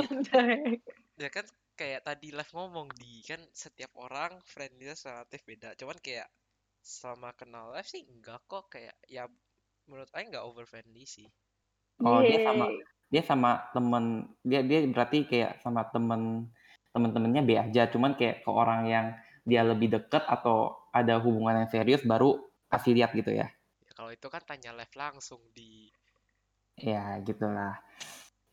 Ya 1.22 1.28
kan 1.32 1.46
kayak 1.74 2.06
tadi 2.06 2.30
live 2.30 2.52
ngomong 2.54 2.88
di 2.94 3.20
kan 3.26 3.42
setiap 3.50 3.90
orang 3.98 4.38
friendliness 4.46 5.04
relatif 5.04 5.42
beda. 5.42 5.74
Cuman 5.74 5.98
kayak 5.98 6.30
sama 6.78 7.34
kenal 7.34 7.74
live 7.74 7.88
sih 7.90 8.06
enggak 8.06 8.40
kok. 8.46 8.70
Kayak 8.70 8.94
ya 9.10 9.26
menurut 9.90 10.10
Aing 10.14 10.30
nggak 10.30 10.46
over 10.46 10.62
friendly 10.62 11.02
sih. 11.02 11.26
Oh, 12.04 12.20
dia 12.20 12.44
sama. 12.44 12.68
Dia 13.06 13.22
sama 13.22 13.70
temen 13.70 14.26
dia 14.42 14.66
dia 14.66 14.82
berarti 14.86 15.26
kayak 15.26 15.62
sama 15.62 15.86
temen 15.90 16.50
temen-temennya 16.90 17.42
B 17.44 17.50
aja, 17.60 17.92
cuman 17.92 18.16
kayak 18.16 18.40
ke 18.40 18.50
orang 18.50 18.88
yang 18.88 19.06
dia 19.44 19.60
lebih 19.62 19.92
deket 19.92 20.24
atau 20.24 20.74
ada 20.90 21.20
hubungan 21.20 21.60
yang 21.60 21.68
serius 21.68 22.02
baru 22.02 22.40
kasih 22.72 22.96
lihat 22.96 23.12
gitu 23.12 23.36
ya. 23.36 23.52
Ya 23.84 23.92
kalau 23.92 24.10
itu 24.10 24.26
kan 24.32 24.40
tanya 24.42 24.72
live 24.72 24.96
langsung 24.96 25.38
di 25.52 25.92
Ya, 26.76 27.16
gitulah. 27.24 27.80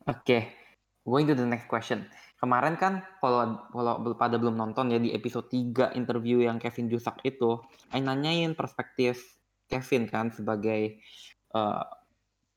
Oke, 0.07 0.47
going 1.03 1.27
to 1.27 1.35
the 1.35 1.43
next 1.43 1.67
question. 1.67 2.07
Kemarin 2.39 2.79
kan 2.79 3.03
kalau 3.19 3.67
kalau 3.71 4.15
pada 4.15 4.39
belum 4.39 4.55
nonton 4.55 4.95
ya 4.95 4.99
di 4.99 5.11
episode 5.11 5.51
3 5.51 5.95
interview 5.99 6.39
yang 6.43 6.55
Kevin 6.55 6.87
Jusak 6.87 7.19
itu, 7.27 7.59
Aing 7.91 8.07
nanyain 8.07 8.55
perspektif 8.55 9.19
Kevin 9.67 10.07
kan 10.07 10.31
sebagai 10.31 10.99
eh, 11.51 11.83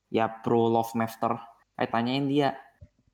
ya 0.07 0.25
pro 0.39 0.71
love 0.71 0.95
master. 0.95 1.35
Aing 1.77 1.91
tanyain 1.93 2.25
dia 2.25 2.57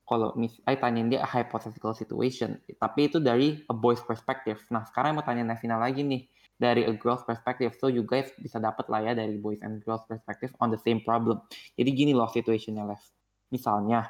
kalau 0.08 0.32
mis 0.40 0.56
Aing 0.64 0.80
tanyain 0.80 1.08
dia 1.12 1.20
a 1.24 1.28
hypothetical 1.28 1.92
situation, 1.92 2.60
tapi 2.80 3.12
itu 3.12 3.20
dari 3.20 3.60
a 3.68 3.76
boy's 3.76 4.04
perspective. 4.04 4.60
Nah, 4.72 4.88
sekarang 4.88 5.20
mau 5.20 5.24
tanya 5.24 5.44
Nevina 5.44 5.76
lagi 5.80 6.04
nih 6.04 6.28
dari 6.56 6.88
a 6.88 6.94
girl's 6.96 7.28
perspective. 7.28 7.76
So 7.76 7.92
you 7.92 8.08
guys 8.08 8.32
bisa 8.40 8.62
dapat 8.62 8.88
lah 8.88 9.04
ya 9.04 9.12
dari 9.12 9.36
boys 9.36 9.60
and 9.60 9.84
girls 9.84 10.08
perspective 10.08 10.56
on 10.64 10.72
the 10.72 10.80
same 10.80 11.04
problem. 11.04 11.44
Jadi 11.76 11.90
gini 11.92 12.12
loh 12.16 12.32
situationnya, 12.32 12.88
Lev. 12.88 13.04
Misalnya 13.52 14.08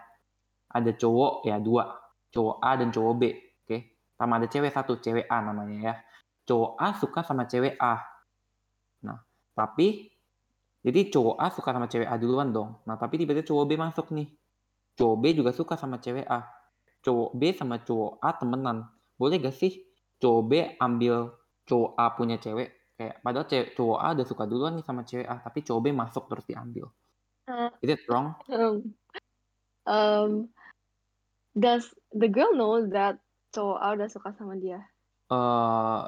ada 0.70 0.92
cowok 0.94 1.46
ya 1.50 1.58
dua, 1.58 1.90
cowok 2.30 2.56
A 2.62 2.72
dan 2.78 2.90
cowok 2.94 3.14
B, 3.18 3.24
oke? 3.66 3.78
Sama 4.18 4.38
ada 4.38 4.48
cewek 4.50 4.72
satu, 4.74 5.02
cewek 5.02 5.26
A 5.30 5.38
namanya 5.42 5.78
ya. 5.82 5.94
Cowok 6.46 6.72
A 6.78 6.88
suka 6.98 7.22
sama 7.26 7.50
cewek 7.50 7.78
A. 7.82 8.02
Nah, 9.06 9.18
tapi 9.58 10.14
jadi 10.84 11.08
cowok 11.10 11.36
A 11.40 11.48
suka 11.54 11.70
sama 11.72 11.88
cewek 11.88 12.10
A 12.10 12.18
duluan 12.20 12.52
dong. 12.52 12.82
Nah, 12.84 13.00
tapi 13.00 13.22
tiba-tiba 13.22 13.48
cowok 13.48 13.66
B 13.66 13.72
masuk 13.80 14.12
nih. 14.12 14.28
Cowok 14.94 15.18
B 15.20 15.24
juga 15.34 15.52
suka 15.54 15.74
sama 15.80 15.98
cewek 15.98 16.26
A. 16.30 16.46
Cowok 17.02 17.32
B 17.36 17.42
sama 17.54 17.82
cowok 17.82 18.22
A 18.22 18.30
temenan. 18.38 18.78
Boleh 19.18 19.42
gak 19.42 19.58
sih 19.58 19.84
cowok 20.22 20.44
B 20.46 20.52
ambil 20.78 21.34
cowok 21.66 21.92
A 21.98 22.06
punya 22.14 22.38
cewek? 22.38 22.94
Kayak 22.94 23.26
padahal 23.26 23.48
cewek, 23.50 23.68
cowok 23.74 24.00
A 24.00 24.08
udah 24.14 24.28
suka 24.30 24.44
duluan 24.46 24.74
nih 24.78 24.86
sama 24.86 25.02
cewek 25.02 25.26
A, 25.26 25.42
tapi 25.42 25.60
cowok 25.66 25.82
B 25.82 25.88
masuk 25.92 26.24
terus 26.30 26.46
diambil. 26.46 26.86
Uh, 27.50 27.68
Is 27.84 27.90
it 27.92 28.02
wrong? 28.08 28.38
um, 28.48 28.96
um, 29.84 30.32
does 31.58 31.90
the 32.14 32.30
girl 32.30 32.54
know 32.54 32.86
that 32.88 33.18
cowok 33.52 33.80
A 33.82 33.88
udah 33.98 34.10
suka 34.10 34.30
sama 34.38 34.56
dia? 34.62 34.86
eh 35.34 36.00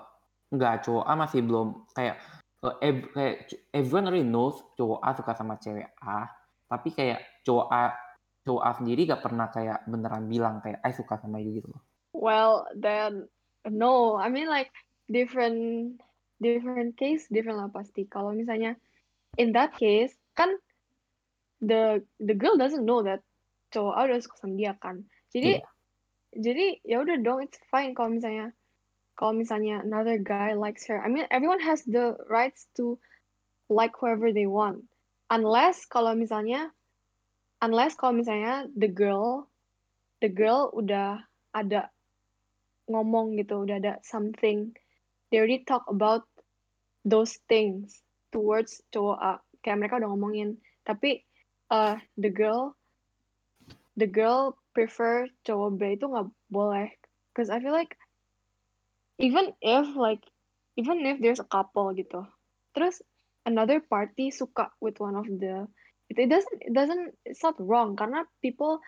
nggak 0.53 0.85
cowok 0.85 1.05
A 1.09 1.13
masih 1.17 1.41
belum 1.41 1.89
kayak 1.97 2.21
eh, 2.61 2.75
ev- 2.85 3.09
kayak 3.11 3.49
everyone 3.73 4.05
already 4.05 4.27
knows 4.27 4.61
cowok 4.77 5.01
A 5.01 5.09
suka 5.17 5.33
sama 5.33 5.57
cewek 5.57 5.89
A 6.05 6.29
tapi 6.69 6.93
kayak 6.93 7.25
cowok 7.41 7.67
A 7.73 7.83
cowok 8.45 8.63
A 8.63 8.71
sendiri 8.77 9.09
gak 9.09 9.25
pernah 9.25 9.49
kayak 9.49 9.83
beneran 9.89 10.29
bilang 10.29 10.61
kayak 10.61 10.79
I 10.85 10.93
suka 10.93 11.17
sama 11.17 11.41
you 11.41 11.57
gitu 11.57 11.73
loh 11.73 11.81
Well, 12.15 12.63
then 12.71 13.27
no. 13.67 14.15
I 14.15 14.31
mean 14.31 14.47
like 14.47 14.71
different 15.11 15.99
different 16.39 16.95
case 16.95 17.27
different 17.27 17.59
lah 17.59 17.67
pasti. 17.67 18.07
Kalau 18.07 18.31
misalnya 18.31 18.79
in 19.35 19.51
that 19.51 19.75
case 19.75 20.15
kan 20.31 20.55
the 21.59 21.99
the 22.23 22.31
girl 22.31 22.55
doesn't 22.55 22.87
know 22.87 23.03
that 23.03 23.19
cowok 23.75 23.99
A 23.99 24.01
udah 24.07 24.19
suka 24.23 24.35
sama 24.47 24.55
dia 24.55 24.79
kan. 24.79 25.03
Jadi 25.35 25.59
Iya. 25.59 25.67
jadi 26.39 26.65
ya 26.87 26.97
udah 27.03 27.17
dong 27.19 27.43
it's 27.43 27.59
fine 27.67 27.91
kalau 27.91 28.15
misalnya 28.15 28.55
kalau 29.15 29.35
misalnya 29.35 29.83
another 29.83 30.15
guy 30.19 30.55
likes 30.55 30.87
her. 30.87 30.99
I 30.99 31.11
mean 31.11 31.27
everyone 31.31 31.59
has 31.63 31.83
the 31.83 32.15
rights 32.31 32.67
to 32.79 32.95
like 33.67 33.95
whoever 33.99 34.31
they 34.31 34.47
want. 34.47 34.87
Unless 35.31 35.87
kalau 35.87 36.15
misalnya 36.15 36.74
unless 37.63 37.95
kalau 37.95 38.17
misalnya 38.17 38.67
the 38.75 38.89
girl 38.89 39.47
the 40.19 40.31
girl 40.31 40.71
udah 40.73 41.23
ada 41.55 41.91
ngomong 42.89 43.37
gitu, 43.39 43.65
udah 43.65 43.77
ada 43.81 43.93
something. 44.05 44.73
They 45.29 45.41
already 45.41 45.65
talk 45.65 45.85
about 45.89 46.25
those 47.05 47.37
things 47.49 48.01
towards 48.29 48.81
cowok 48.93 49.19
A. 49.21 49.33
Kayak 49.65 49.79
mereka 49.81 49.97
udah 49.97 50.09
ngomongin. 50.13 50.61
Tapi 50.85 51.25
uh, 51.73 51.97
the 52.17 52.29
girl 52.29 52.77
the 53.97 54.05
girl 54.05 54.53
prefer 54.75 55.25
cowok 55.47 55.81
B 55.81 55.81
itu 55.97 56.05
nggak 56.05 56.29
boleh. 56.51 56.93
Cause 57.33 57.49
I 57.49 57.59
feel 57.59 57.75
like 57.75 57.97
even 59.17 59.55
if 59.59 59.85
like 59.97 60.21
even 60.75 61.01
if 61.07 61.17
there's 61.23 61.41
a 61.41 61.47
couple 61.47 61.89
gitu, 61.95 62.27
terus 62.77 63.01
another 63.47 63.81
party 63.81 64.29
suka 64.29 64.69
with 64.83 64.99
one 65.01 65.15
of 65.15 65.25
the 65.27 65.65
it, 66.09 66.29
doesn't 66.29 66.59
it 66.61 66.73
doesn't 66.73 67.13
it's 67.25 67.43
not 67.43 67.55
wrong 67.57 67.95
karena 67.95 68.23
people 68.41 68.79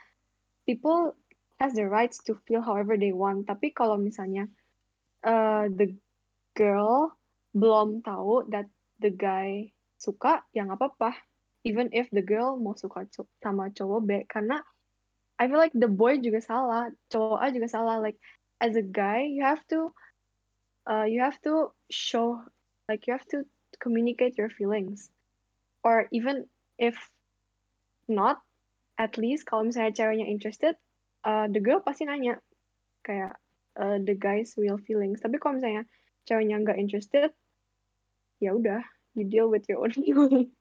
people 0.68 1.16
has 1.60 1.74
the 1.74 1.88
rights 1.88 2.22
to 2.26 2.38
feel 2.46 2.62
however 2.62 2.98
they 2.98 3.14
want. 3.14 3.50
Tapi 3.50 3.74
kalau 3.74 3.98
misalnya 3.98 4.46
uh, 5.26 5.66
the 5.74 5.94
girl 6.54 7.14
belum 7.58 8.06
tahu 8.06 8.46
that 8.54 8.70
the 9.02 9.10
guy 9.10 9.74
suka, 9.98 10.46
ya 10.54 10.66
nggak 10.66 10.78
apa-apa. 10.78 11.18
Even 11.66 11.90
if 11.92 12.08
the 12.14 12.22
girl 12.22 12.56
mau 12.56 12.78
suka 12.78 13.10
sama 13.42 13.74
cowok 13.74 14.02
B, 14.06 14.10
karena 14.30 14.62
I 15.42 15.50
feel 15.50 15.60
like 15.60 15.74
the 15.74 15.90
boy 15.90 16.22
juga 16.22 16.40
salah, 16.42 16.94
cowok 17.10 17.42
A 17.42 17.48
juga 17.50 17.68
salah. 17.70 17.98
Like 17.98 18.18
as 18.62 18.78
a 18.78 18.86
guy, 18.86 19.26
you 19.26 19.42
have 19.44 19.62
to, 19.74 19.92
uh, 20.86 21.06
you 21.10 21.22
have 21.22 21.38
to 21.44 21.74
show, 21.90 22.42
like 22.88 23.10
you 23.10 23.14
have 23.18 23.26
to 23.34 23.44
communicate 23.82 24.38
your 24.38 24.50
feelings, 24.54 25.10
or 25.82 26.06
even 26.14 26.46
if 26.78 26.98
not, 28.10 28.42
at 28.98 29.18
least 29.18 29.46
kalau 29.46 29.68
misalnya 29.70 29.94
ceweknya 29.94 30.26
interested, 30.26 30.74
uh, 31.26 31.46
the 31.50 31.62
girl 31.62 31.84
pasti 31.84 32.06
nanya 32.06 32.42
kayak 33.06 33.38
uh, 33.78 33.98
the 34.02 34.18
guy's 34.18 34.58
real 34.58 34.80
feelings. 34.82 35.22
Tapi 35.22 35.38
kalau 35.38 35.62
misalnya 35.62 35.84
ceweknya 36.26 36.62
nggak 36.62 36.80
interested, 36.82 37.30
ya 38.42 38.54
udah, 38.54 38.82
you 39.14 39.26
deal 39.26 39.50
with 39.50 39.66
your 39.70 39.82
own 39.82 39.94
feelings. 39.98 40.54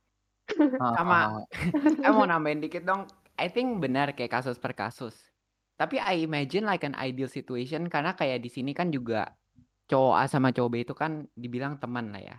Sama, 0.79 1.43
saya 2.01 2.13
mau 2.13 2.29
nambahin 2.29 2.63
dikit 2.63 2.85
dong. 2.87 3.09
I 3.37 3.53
think 3.53 3.83
benar 3.85 4.17
kayak 4.17 4.41
kasus 4.41 4.57
per 4.57 4.73
kasus. 4.73 5.13
Tapi 5.77 6.01
I 6.01 6.25
imagine 6.25 6.65
like 6.65 6.89
an 6.89 6.97
ideal 6.97 7.29
situation 7.29 7.93
karena 7.93 8.17
kayak 8.17 8.41
di 8.41 8.49
sini 8.49 8.73
kan 8.73 8.89
juga 8.89 9.37
cowok 9.93 10.15
A 10.17 10.25
sama 10.25 10.49
cowok 10.49 10.71
B 10.73 10.75
itu 10.89 10.95
kan 10.97 11.29
dibilang 11.37 11.77
teman 11.77 12.17
lah 12.17 12.23
ya. 12.25 12.37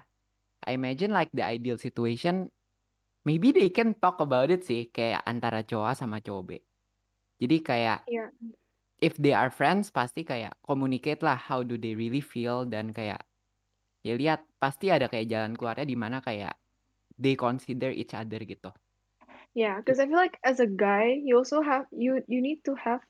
I 0.65 0.73
imagine 0.73 1.13
like 1.13 1.29
the 1.37 1.45
ideal 1.45 1.77
situation 1.77 2.49
maybe 3.27 3.51
they 3.51 3.67
can 3.67 3.91
talk 3.99 4.23
about 4.23 4.47
it 4.47 4.63
sih 4.63 4.87
kayak 4.87 5.19
antara 5.27 5.59
cowok 5.67 5.87
A 5.91 5.93
sama 5.99 6.23
cowok 6.23 6.43
B. 6.47 6.51
Jadi 7.43 7.57
kayak 7.59 7.99
Iya. 8.07 8.31
if 9.03 9.19
they 9.19 9.35
are 9.35 9.51
friends 9.51 9.91
pasti 9.91 10.23
kayak 10.23 10.55
communicate 10.63 11.19
lah 11.19 11.35
how 11.35 11.59
do 11.59 11.75
they 11.75 11.91
really 11.91 12.23
feel 12.23 12.63
dan 12.63 12.95
kayak 12.95 13.27
ya 14.07 14.15
lihat 14.15 14.47
pasti 14.63 14.87
ada 14.87 15.11
kayak 15.11 15.27
jalan 15.27 15.53
keluarnya 15.59 15.83
di 15.83 15.99
mana 15.99 16.23
kayak 16.23 16.55
they 17.19 17.35
consider 17.35 17.91
each 17.91 18.15
other 18.15 18.39
gitu. 18.47 18.71
Yeah, 19.57 19.81
because 19.81 19.99
I 19.99 20.05
feel 20.05 20.21
like 20.21 20.37
as 20.45 20.61
a 20.61 20.69
guy, 20.69 21.17
you 21.17 21.35
also 21.35 21.65
have 21.65 21.89
you 21.91 22.21
you 22.29 22.39
need 22.45 22.61
to 22.69 22.77
have 22.77 23.01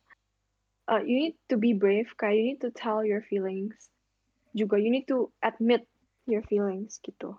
uh 0.88 1.04
you 1.04 1.30
need 1.30 1.36
to 1.52 1.60
be 1.60 1.76
brave, 1.76 2.08
kayak 2.16 2.36
you 2.40 2.46
need 2.56 2.62
to 2.64 2.72
tell 2.72 3.04
your 3.04 3.22
feelings. 3.28 3.76
Juga 4.56 4.80
you 4.80 4.90
need 4.90 5.12
to 5.12 5.30
admit 5.44 5.84
your 6.24 6.42
feelings 6.48 7.04
gitu. 7.04 7.36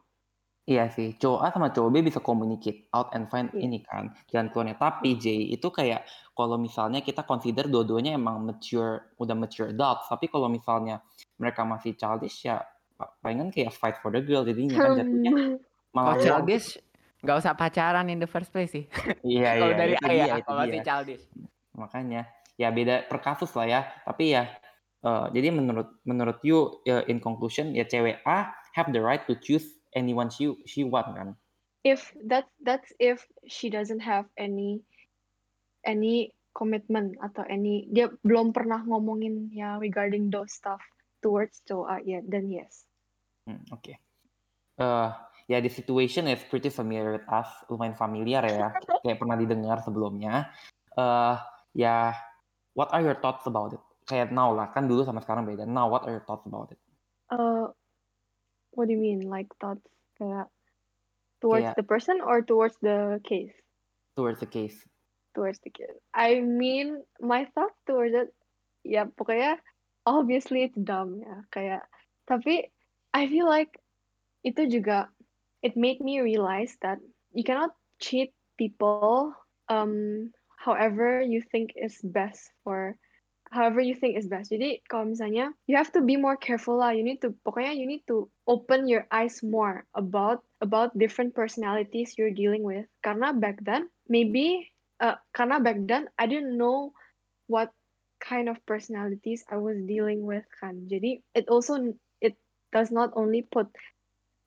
Iya 0.69 0.93
sih, 0.93 1.17
cowok 1.17 1.41
A 1.41 1.49
sama 1.49 1.73
cowok 1.73 1.89
B 1.89 1.97
bisa 2.05 2.21
communicate 2.21 2.93
out 2.93 3.09
and 3.17 3.25
find 3.33 3.49
Iya. 3.57 3.65
ini 3.65 3.81
kan 3.81 4.13
jalan 4.29 4.53
keluarnya. 4.53 4.77
Tapi 4.77 5.17
J 5.17 5.57
itu 5.57 5.73
kayak 5.73 6.05
kalau 6.37 6.61
misalnya 6.61 7.01
kita 7.01 7.25
consider 7.25 7.65
dua-duanya 7.65 8.13
emang 8.13 8.45
mature, 8.45 9.17
udah 9.17 9.33
mature 9.33 9.73
adults. 9.73 10.05
Tapi 10.13 10.29
kalau 10.29 10.53
misalnya 10.53 11.01
mereka 11.41 11.65
masih 11.65 11.97
childish 11.97 12.45
ya 12.45 12.61
pa- 13.01 13.17
palingan 13.25 13.49
kayak 13.49 13.73
fight 13.73 13.97
for 14.05 14.13
the 14.13 14.21
girl 14.21 14.45
jadinya 14.45 14.77
kan 14.77 14.93
jatuhnya 14.93 15.33
malah 15.97 16.05
Kalau 16.05 16.21
worse. 16.21 16.27
childish 16.29 16.67
nggak 17.25 17.37
usah 17.41 17.53
pacaran 17.57 18.07
in 18.13 18.21
the 18.21 18.29
first 18.29 18.53
place 18.53 18.69
sih. 18.69 18.85
Iya 19.25 19.49
Kalau 19.65 19.73
iya 19.73 19.81
dari 19.81 19.95
itu 19.97 20.05
A 20.05 20.09
dia 20.13 20.21
ya, 20.21 20.35
itu 20.37 20.45
kalau 20.45 20.63
masih 20.69 20.81
childish. 20.85 21.25
Makanya 21.73 22.21
ya 22.61 22.69
beda 22.69 23.09
per 23.09 23.25
kasus 23.25 23.57
lah 23.57 23.65
ya. 23.65 23.81
Tapi 24.05 24.37
ya 24.37 24.53
eh, 25.01 25.25
jadi 25.33 25.49
menurut 25.49 25.97
menurut 26.05 26.45
you 26.45 26.85
eh, 26.85 27.09
in 27.09 27.25
conclusion 27.25 27.73
ya 27.73 27.89
cewek 27.89 28.21
A 28.29 28.53
have 28.77 28.93
the 28.93 29.01
right 29.01 29.25
to 29.25 29.33
choose 29.41 29.78
anyone 29.99 30.31
she 30.31 30.55
she 30.63 30.87
want 30.87 31.11
kan. 31.19 31.35
If 31.83 32.15
that's 32.23 32.51
that's 32.63 32.91
if 33.03 33.27
she 33.51 33.67
doesn't 33.69 34.03
have 34.07 34.31
any 34.39 34.87
any 35.83 36.31
commitment 36.55 37.19
atau 37.23 37.47
any 37.47 37.87
dia 37.91 38.11
belum 38.27 38.51
pernah 38.51 38.83
ngomongin 38.83 39.51
ya 39.55 39.79
regarding 39.79 40.31
those 40.31 40.51
stuff 40.51 40.83
towards 41.23 41.63
cowok 41.67 41.89
A, 41.91 41.97
ya 42.07 42.19
then 42.27 42.51
yes. 42.51 42.87
Hmm, 43.47 43.63
Oke. 43.75 43.99
Eh, 44.79 45.11
ya 45.51 45.59
the 45.59 45.71
situation 45.71 46.31
is 46.31 46.43
pretty 46.47 46.71
familiar 46.71 47.19
with 47.19 47.27
us, 47.27 47.51
lumayan 47.67 47.99
familiar 47.99 48.43
ya, 48.47 48.75
kayak 49.03 49.19
pernah 49.19 49.35
didengar 49.35 49.83
sebelumnya. 49.83 50.51
Eh, 50.95 51.35
ya, 51.79 52.15
what 52.75 52.91
are 52.95 53.03
your 53.03 53.19
thoughts 53.19 53.47
about 53.47 53.75
it? 53.75 53.83
Kayak 54.07 54.31
now 54.31 54.55
lah, 54.55 54.71
kan 54.71 54.87
dulu 54.87 55.03
sama 55.03 55.23
sekarang 55.23 55.45
beda. 55.47 55.67
Now, 55.67 55.91
what 55.91 56.07
are 56.07 56.15
your 56.15 56.25
thoughts 56.25 56.47
about 56.47 56.73
it? 56.73 56.81
Uh, 57.29 57.69
what 58.79 58.87
do 58.87 58.95
you 58.95 59.03
mean 59.03 59.27
like 59.27 59.51
thoughts 59.59 59.83
kayak 60.23 60.47
towards 61.43 61.67
Kayak 61.67 61.75
the 61.75 61.83
person 61.83 62.23
or 62.23 62.47
towards 62.47 62.79
the 62.79 63.19
case? 63.27 63.51
towards 64.15 64.39
the 64.39 64.47
case. 64.47 64.79
towards 65.39 65.59
the 65.63 65.71
case. 65.71 65.95
I 66.15 66.41
mean, 66.41 67.03
my 67.23 67.47
thought 67.55 67.71
towards 67.87 68.15
it, 68.15 68.35
ya 68.83 69.07
pokoknya 69.07 69.63
obviously 70.03 70.67
it's 70.67 70.75
dumb 70.75 71.23
ya, 71.23 71.47
kayak 71.55 71.83
tapi 72.27 72.75
I 73.15 73.31
feel 73.31 73.47
like 73.47 73.79
itu 74.43 74.67
juga 74.67 75.07
it 75.63 75.79
made 75.79 76.03
me 76.03 76.19
realize 76.19 76.75
that 76.83 76.99
you 77.31 77.47
cannot 77.47 77.71
cheat 78.03 78.35
people 78.59 79.31
um 79.71 80.31
however 80.59 81.23
you 81.23 81.39
think 81.39 81.75
is 81.79 81.99
best 82.03 82.51
for 82.67 82.99
however 83.51 83.81
you 83.81 83.95
think 83.95 84.17
is 84.17 84.29
best. 84.29 84.51
Jadi 84.53 84.83
kalau 84.89 85.13
misalnya 85.13 85.53
you 85.67 85.77
have 85.77 85.91
to 85.93 86.03
be 86.05 86.17
more 86.17 86.37
careful 86.37 86.79
lah. 86.81 86.93
You 86.93 87.05
need 87.05 87.21
to 87.25 87.35
pokoknya 87.45 87.77
you 87.77 87.87
need 87.89 88.05
to 88.09 88.29
open 88.47 88.89
your 88.89 89.07
eyes 89.11 89.41
more 89.43 89.85
about 89.95 90.45
about 90.61 90.97
different 90.97 91.33
personalities 91.35 92.17
you're 92.17 92.35
dealing 92.35 92.63
with. 92.63 92.87
Karena 93.05 93.33
back 93.33 93.61
then 93.65 93.89
maybe 94.09 94.69
uh, 95.01 95.17
karena 95.33 95.61
back 95.61 95.81
then 95.89 96.09
I 96.19 96.27
didn't 96.27 96.57
know 96.57 96.93
what 97.49 97.73
kind 98.21 98.49
of 98.49 98.59
personalities 98.67 99.47
I 99.49 99.57
was 99.59 99.79
dealing 99.87 100.27
with 100.27 100.45
kan. 100.59 100.91
Jadi 100.91 101.23
it 101.35 101.49
also 101.49 101.95
it 102.21 102.37
does 102.75 102.91
not 102.91 103.15
only 103.17 103.47
put 103.47 103.71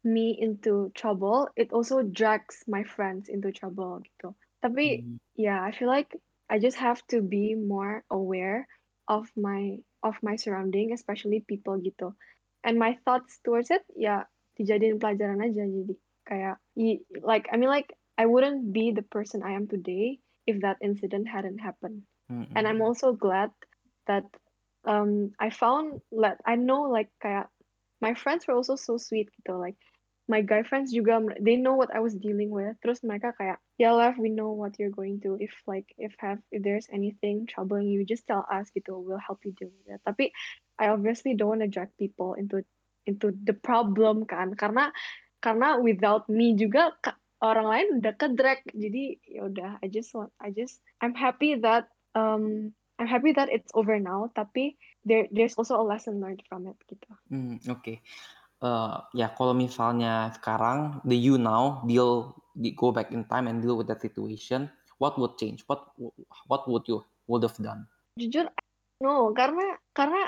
me 0.03 0.37
into 0.39 0.91
trouble, 0.97 1.47
it 1.55 1.71
also 1.71 2.01
drags 2.01 2.65
my 2.67 2.83
friends 2.83 3.29
into 3.29 3.53
trouble 3.53 4.01
gitu. 4.01 4.33
Tapi 4.61 5.05
Hmm. 5.05 5.17
yeah, 5.37 5.61
I 5.61 5.73
feel 5.73 5.89
like 5.89 6.09
I 6.49 6.59
just 6.59 6.77
have 6.77 6.99
to 7.15 7.23
be 7.23 7.55
more 7.55 8.03
aware 8.11 8.67
of 9.11 9.27
my 9.35 9.83
of 10.07 10.15
my 10.23 10.39
surrounding, 10.39 10.95
especially 10.95 11.43
people 11.43 11.75
gitu. 11.83 12.15
And 12.63 12.79
my 12.79 12.95
thoughts 13.03 13.43
towards 13.43 13.67
it, 13.67 13.83
ya 13.91 14.23
dijadiin 14.55 15.03
pelajaran 15.03 15.43
aja 15.43 15.67
jadi 15.67 15.95
kayak 16.23 16.57
like 17.19 17.51
I 17.51 17.59
mean 17.59 17.67
like 17.67 17.91
I 18.15 18.23
wouldn't 18.23 18.71
be 18.71 18.95
the 18.95 19.03
person 19.03 19.43
I 19.43 19.59
am 19.59 19.67
today 19.67 20.23
if 20.47 20.63
that 20.63 20.79
incident 20.79 21.27
hadn't 21.27 21.59
happened. 21.59 22.07
Mm-mm. 22.31 22.47
And 22.55 22.63
I'm 22.63 22.79
also 22.79 23.11
glad 23.11 23.51
that 24.07 24.23
um 24.87 25.35
I 25.37 25.51
found 25.51 25.99
like 26.09 26.39
I 26.47 26.55
know 26.55 26.87
like 26.87 27.11
kayak 27.19 27.51
my 27.99 28.15
friends 28.15 28.47
were 28.47 28.55
also 28.55 28.79
so 28.79 28.95
sweet 28.97 29.29
gitu 29.35 29.59
like 29.59 29.77
my 30.25 30.41
guy 30.41 30.63
friends 30.63 30.95
juga 30.95 31.21
they 31.37 31.59
know 31.59 31.75
what 31.75 31.93
I 31.93 31.99
was 31.99 32.15
dealing 32.15 32.49
with 32.49 32.79
terus 32.81 33.03
mereka 33.03 33.35
kayak 33.35 33.59
yeah 33.81 33.97
Lev 33.97 34.21
we 34.21 34.29
know 34.29 34.53
what 34.53 34.77
you're 34.77 34.93
going 34.93 35.17
through. 35.17 35.41
If 35.41 35.49
like 35.65 35.89
if 35.97 36.13
have 36.21 36.37
if 36.53 36.61
there's 36.61 36.85
anything 36.93 37.49
troubling 37.49 37.89
you 37.89 38.05
just 38.05 38.29
tell 38.29 38.45
us 38.45 38.69
gitu 38.77 39.01
we'll 39.01 39.17
help 39.17 39.41
you 39.41 39.57
deal 39.57 39.73
with 39.73 39.97
it. 39.97 40.01
Tapi 40.05 40.29
I 40.77 40.93
obviously 40.93 41.33
don't 41.33 41.57
want 41.57 41.65
to 41.65 41.71
drag 41.73 41.89
people 41.97 42.37
into 42.37 42.61
into 43.09 43.33
the 43.33 43.57
problem 43.57 44.29
kan? 44.29 44.53
Karena 44.53 44.93
karena 45.41 45.81
without 45.81 46.29
me 46.29 46.53
juga 46.53 46.93
orang 47.41 47.65
lain 47.65 47.87
udah 47.97 48.13
ke 48.13 48.27
drag 48.37 48.61
jadi 48.69 49.17
ya 49.25 49.49
udah 49.49 49.71
I 49.81 49.89
just 49.89 50.13
want 50.13 50.29
I 50.37 50.53
just 50.53 50.77
I'm 51.01 51.17
happy 51.17 51.57
that 51.65 51.89
um 52.13 52.77
I'm 53.01 53.09
happy 53.09 53.33
that 53.33 53.49
it's 53.49 53.73
over 53.73 53.97
now. 53.97 54.29
Tapi 54.37 54.77
there 55.09 55.25
there's 55.33 55.57
also 55.57 55.81
a 55.81 55.85
lesson 55.85 56.21
learned 56.21 56.45
from 56.45 56.69
it 56.69 56.77
gitu. 56.85 57.09
Hmm, 57.33 57.57
Oke. 57.65 58.05
Eh, 58.61 58.97
ya 59.17 59.33
kalau 59.33 59.57
misalnya 59.57 60.29
sekarang 60.37 61.01
the 61.01 61.17
you 61.17 61.41
now 61.41 61.81
deal 61.89 62.37
go 62.75 62.91
back 62.91 63.11
in 63.11 63.25
time 63.25 63.47
and 63.47 63.61
deal 63.61 63.77
with 63.77 63.87
that 63.87 64.01
situation, 64.01 64.69
what 64.97 65.17
would 65.19 65.37
change? 65.37 65.63
What 65.67 65.87
what 66.47 66.67
would 66.67 66.87
you 66.87 67.05
would 67.27 67.43
have 67.43 67.57
done? 67.57 67.87
jujur 68.19 68.47
no 69.01 69.31
karena 69.33 69.79
karena 69.95 70.21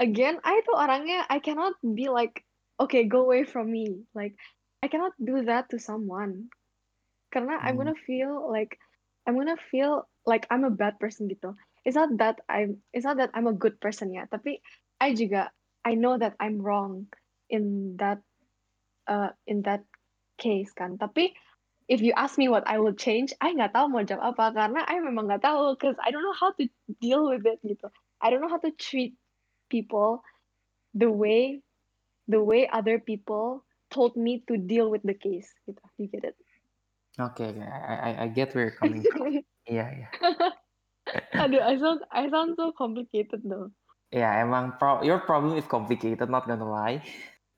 again 0.00 0.40
I 0.42 0.60
tuh 0.64 0.76
orangnya 0.76 1.24
I 1.28 1.38
cannot 1.38 1.76
be 1.82 2.08
like 2.08 2.42
okay 2.80 3.04
go 3.04 3.28
away 3.28 3.44
from 3.44 3.70
me 3.70 4.04
like 4.16 4.34
I 4.82 4.88
cannot 4.88 5.14
do 5.20 5.44
that 5.46 5.68
to 5.72 5.78
someone 5.78 6.48
karena 7.32 7.60
I'm 7.60 7.76
Hmm. 7.76 7.80
gonna 7.80 7.98
feel 8.08 8.48
like 8.50 8.80
I'm 9.28 9.36
gonna 9.36 9.60
feel 9.70 10.08
like 10.24 10.46
I'm 10.50 10.64
a 10.64 10.72
bad 10.72 10.98
person 10.98 11.28
gitu 11.28 11.54
it's 11.86 11.94
not 11.96 12.10
that 12.18 12.40
I'm 12.50 12.82
it's 12.90 13.06
not 13.06 13.16
that 13.22 13.30
I'm 13.32 13.46
a 13.46 13.54
good 13.54 13.78
person 13.78 14.10
ya, 14.10 14.26
tapi 14.26 14.58
I 14.98 15.14
juga 15.14 15.54
I 15.86 15.94
know 15.94 16.18
that 16.18 16.34
I'm 16.42 16.58
wrong 16.58 17.06
in 17.46 17.94
that 18.02 18.18
uh 19.06 19.30
in 19.46 19.62
that 19.70 19.86
case 20.34 20.74
kan. 20.74 20.98
Tapi 20.98 21.30
if 21.88 22.02
you 22.02 22.12
ask 22.16 22.38
me 22.38 22.48
what 22.48 22.66
I 22.66 22.78
will 22.78 22.94
change, 22.94 23.32
I 23.40 23.54
nggak 23.54 23.70
tahu 23.70 23.86
mau 23.86 24.02
jawab 24.02 24.34
apa 24.34 24.44
karena 24.54 24.80
I 24.86 24.98
memang 24.98 25.30
nggak 25.30 25.46
tahu 25.46 25.78
because 25.78 25.94
I 26.02 26.10
don't 26.10 26.26
know 26.26 26.34
how 26.34 26.50
to 26.58 26.64
deal 26.98 27.30
with 27.30 27.46
it 27.46 27.62
gitu. 27.62 27.86
I 28.18 28.34
don't 28.34 28.42
know 28.42 28.50
how 28.50 28.62
to 28.62 28.74
treat 28.74 29.14
people 29.70 30.26
the 30.98 31.10
way 31.10 31.62
the 32.26 32.42
way 32.42 32.66
other 32.66 32.98
people 32.98 33.62
told 33.94 34.18
me 34.18 34.42
to 34.50 34.58
deal 34.58 34.90
with 34.90 35.06
the 35.06 35.14
case 35.14 35.46
gitu. 35.70 35.78
You 35.98 36.10
get 36.10 36.26
it? 36.26 36.36
Okay. 37.16 37.54
I, 37.62 37.94
I, 37.94 38.10
I 38.22 38.26
get 38.28 38.52
where 38.52 38.68
you're 38.68 38.78
coming 38.78 39.06
from. 39.06 39.40
yeah, 39.70 39.88
iya. 39.94 40.08
Aduh, 41.38 41.62
I 41.62 41.78
sound 41.78 42.02
I 42.10 42.26
sound 42.26 42.58
so 42.58 42.74
complicated 42.74 43.46
though. 43.46 43.70
Yeah, 44.10 44.42
emang 44.42 44.74
pro 44.74 45.06
your 45.06 45.22
problem 45.22 45.54
is 45.54 45.66
complicated, 45.70 46.26
not 46.26 46.50
gonna 46.50 46.66
lie. 46.66 46.98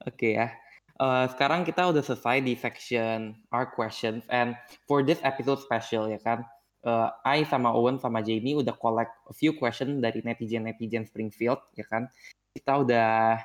Oke 0.05 0.37
ya. 0.37 0.53
Eh, 0.99 1.27
sekarang 1.31 1.63
kita 1.63 1.95
udah 1.95 2.03
selesai 2.03 2.43
di 2.43 2.59
section 2.59 3.39
our 3.55 3.71
questions 3.71 4.27
and 4.35 4.59
for 4.91 5.07
this 5.07 5.23
episode 5.23 5.63
special 5.63 6.11
ya 6.11 6.19
kan. 6.19 6.43
eh, 6.87 7.09
I 7.27 7.47
sama 7.47 7.71
Owen 7.75 8.03
sama 8.03 8.23
Jamie 8.23 8.59
udah 8.59 8.75
collect 8.75 9.15
a 9.31 9.35
few 9.35 9.55
question 9.55 10.03
dari 10.03 10.23
netizen-netizen 10.27 11.07
Springfield 11.07 11.63
ya 11.79 11.87
kan. 11.87 12.11
Kita 12.51 12.83
udah 12.83 13.39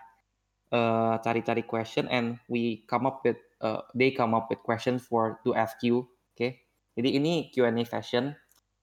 eh, 0.74 1.16
cari-cari 1.22 1.62
question 1.66 2.10
and 2.10 2.42
we 2.50 2.82
come 2.90 3.06
up 3.06 3.22
with 3.22 3.38
eh, 3.62 3.82
they 3.94 4.10
come 4.10 4.34
up 4.34 4.50
with 4.50 4.62
questions 4.66 5.06
for 5.06 5.38
to 5.46 5.54
ask 5.54 5.78
you. 5.86 6.10
Oke. 6.34 6.58
Jadi 6.98 7.10
ini 7.22 7.54
Q&A 7.54 7.86
session. 7.86 8.34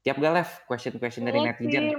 Tiap 0.07 0.23
gak 0.23 0.35
Lev 0.35 0.51
question-question 0.71 1.27
dari 1.27 1.43
netizen? 1.43 1.91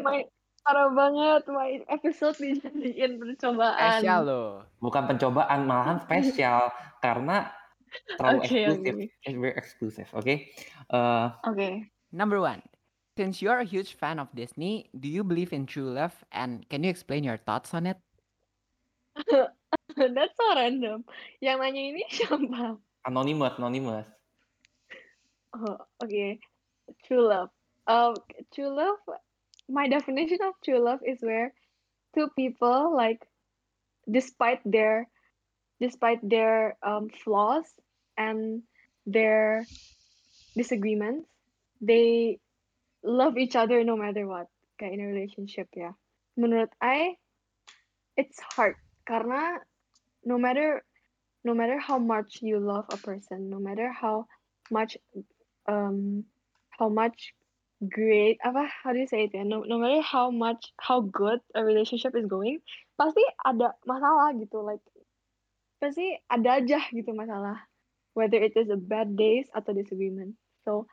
Parah 0.61 0.89
banget, 0.93 1.41
my 1.49 1.81
episode 1.89 2.37
dijadiin 2.37 3.17
percobaan. 3.17 3.97
Spesial 3.97 4.21
loh. 4.23 4.49
bukan 4.77 5.03
pencobaan 5.05 5.65
malahan 5.65 5.97
spesial 6.01 6.69
karena 6.99 7.49
terlalu 8.17 8.39
Oke, 8.41 8.47
eksklusif 8.47 8.93
oke. 8.95 9.05
It's 9.25 9.37
very 9.37 9.55
exclusive 9.57 10.09
oke 10.13 10.35
Eh, 10.87 11.25
Okay. 11.45 11.73
Number 12.11 12.37
one. 12.39 12.61
Since 13.15 13.43
you're 13.43 13.59
a 13.59 13.67
huge 13.67 13.93
fan 13.93 14.17
of 14.17 14.31
Disney, 14.31 14.87
do 14.95 15.11
you 15.11 15.21
believe 15.21 15.51
in 15.51 15.67
true 15.67 15.91
love? 15.91 16.15
And 16.31 16.63
can 16.71 16.81
you 16.83 16.89
explain 16.89 17.27
your 17.27 17.35
thoughts 17.37 17.75
on 17.75 17.85
it? 17.85 17.99
That's 20.15 20.33
so 20.39 20.45
random. 20.55 21.03
Yang 21.43 21.57
nanya 21.59 21.81
ini 21.91 22.03
siapa? 22.15 22.79
anonymous 23.03 23.57
anonymous 23.57 24.05
Oh, 25.51 25.75
okay. 25.99 26.39
True 27.03 27.27
love. 27.27 27.51
Um, 27.83 28.15
true 28.55 28.71
love. 28.71 29.03
My 29.71 29.87
definition 29.87 30.39
of 30.43 30.55
true 30.63 30.83
love 30.83 30.99
is 31.07 31.23
where 31.23 31.53
two 32.13 32.27
people 32.35 32.93
like, 32.95 33.23
despite 34.09 34.59
their, 34.65 35.07
despite 35.79 36.19
their 36.21 36.77
um 36.83 37.07
flaws 37.09 37.65
and 38.17 38.63
their 39.07 39.69
disagreements, 40.57 41.29
they 41.79 42.39
love 43.03 43.37
each 43.37 43.55
other 43.55 43.83
no 43.83 43.95
matter 43.95 44.27
what. 44.27 44.47
Kayak 44.77 44.93
in 44.93 45.01
a 45.01 45.07
relationship 45.07 45.67
ya. 45.71 45.95
Menurut 46.37 46.69
I, 46.81 47.15
it's 48.17 48.39
hard 48.43 48.75
karena 49.07 49.63
no 50.27 50.37
matter 50.37 50.83
no 51.43 51.53
matter 51.55 51.79
how 51.79 51.97
much 51.97 52.43
you 52.43 52.59
love 52.59 52.85
a 52.91 52.97
person, 52.97 53.49
no 53.49 53.57
matter 53.57 53.89
how 53.89 54.27
much 54.69 54.97
um 55.65 56.25
how 56.75 56.89
much 56.89 57.33
great. 57.89 58.37
Apa 58.45 58.69
how 58.69 58.93
do 58.93 58.99
you 58.99 59.07
say 59.07 59.25
it 59.25 59.33
ya? 59.33 59.43
No, 59.43 59.63
no 59.63 59.79
matter 59.79 60.01
how 60.01 60.29
much 60.29 60.73
how 60.77 61.01
good 61.01 61.39
a 61.55 61.63
relationship 61.63 62.15
is 62.15 62.25
going 62.25 62.61
pasti 62.99 63.25
ada 63.41 63.73
masalah 63.89 64.37
gitu 64.37 64.61
like 64.61 64.83
pasti 65.81 66.17
ada 66.29 66.61
aja 66.61 66.79
gitu 66.93 67.11
masalah. 67.13 67.57
Whether 68.13 68.43
it 68.43 68.59
is 68.59 68.67
a 68.69 68.77
bad 68.77 69.15
days 69.15 69.47
atau 69.55 69.71
disagreement. 69.71 70.35
So 70.67 70.85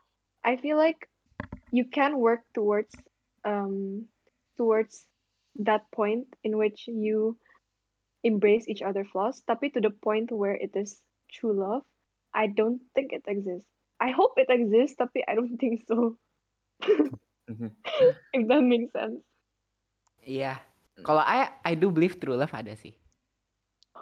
I 0.46 0.56
feel 0.56 0.78
like 0.78 1.10
you 1.74 1.84
can 1.84 2.16
work 2.22 2.46
towards 2.54 2.94
um 3.44 4.08
towards 4.56 5.04
that 5.60 5.90
point 5.90 6.30
in 6.46 6.56
which 6.56 6.86
you 6.86 7.36
embrace 8.22 8.66
each 8.66 8.82
other 8.82 9.04
flaws 9.04 9.42
tapi 9.46 9.70
to 9.74 9.82
the 9.82 9.90
point 9.90 10.30
where 10.30 10.54
it 10.54 10.74
is 10.74 10.98
true 11.30 11.54
love 11.54 11.82
I 12.34 12.46
don't 12.46 12.80
think 12.94 13.12
it 13.12 13.24
exists. 13.26 13.66
I 14.00 14.10
hope 14.10 14.38
it 14.38 14.50
exists 14.50 14.96
tapi 14.96 15.26
I 15.26 15.34
don't 15.34 15.58
think 15.62 15.84
so. 15.88 16.16
if 18.36 18.44
that 18.46 18.62
makes 18.62 18.92
sense 18.92 19.22
Iya. 20.28 20.60
Kalau 21.00 21.24
I, 21.24 21.48
I 21.64 21.72
do 21.72 21.88
believe 21.88 22.20
true 22.20 22.36
love 22.36 22.52
ada 22.52 22.76
sih. 22.76 22.92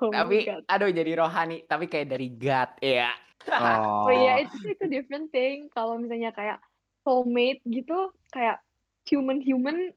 oh 0.03 0.11
Tapi, 0.11 0.49
god 0.49 0.67
aduh 0.67 0.91
jadi 0.91 1.23
rohani. 1.23 1.63
Tapi 1.71 1.87
kayak 1.87 2.11
dari 2.11 2.35
God, 2.35 2.71
ya. 2.83 3.15
oh 3.47 4.11
oh 4.11 4.13
iya 4.13 4.43
itu 4.43 4.75
itu 4.75 4.85
different 4.91 5.31
thing 5.31 5.71
kalau 5.71 6.03
misalnya 6.03 6.35
kayak 6.35 6.59
soulmate 7.07 7.63
gitu 7.63 8.11
kayak 8.35 8.59
human 9.07 9.39
human 9.39 9.95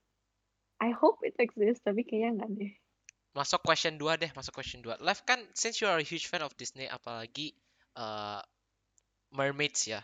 I 0.77 0.93
hope 0.93 1.25
it 1.25 1.33
exists 1.41 1.81
tapi 1.81 2.05
kayaknya 2.05 2.45
nggak 2.45 2.51
deh 2.61 2.73
Masuk 3.33 3.61
question 3.61 3.97
2 3.97 4.17
deh, 4.21 4.29
masuk 4.33 4.53
question 4.57 4.81
2. 4.81 5.01
Lev 5.01 5.21
kan 5.25 5.41
since 5.53 5.81
you 5.81 5.89
are 5.89 6.01
a 6.01 6.05
huge 6.05 6.29
fan 6.29 6.41
of 6.41 6.53
Disney 6.57 6.89
apalagi 6.89 7.53
uh, 7.97 8.41
mermaids 9.33 9.85
ya. 9.85 10.01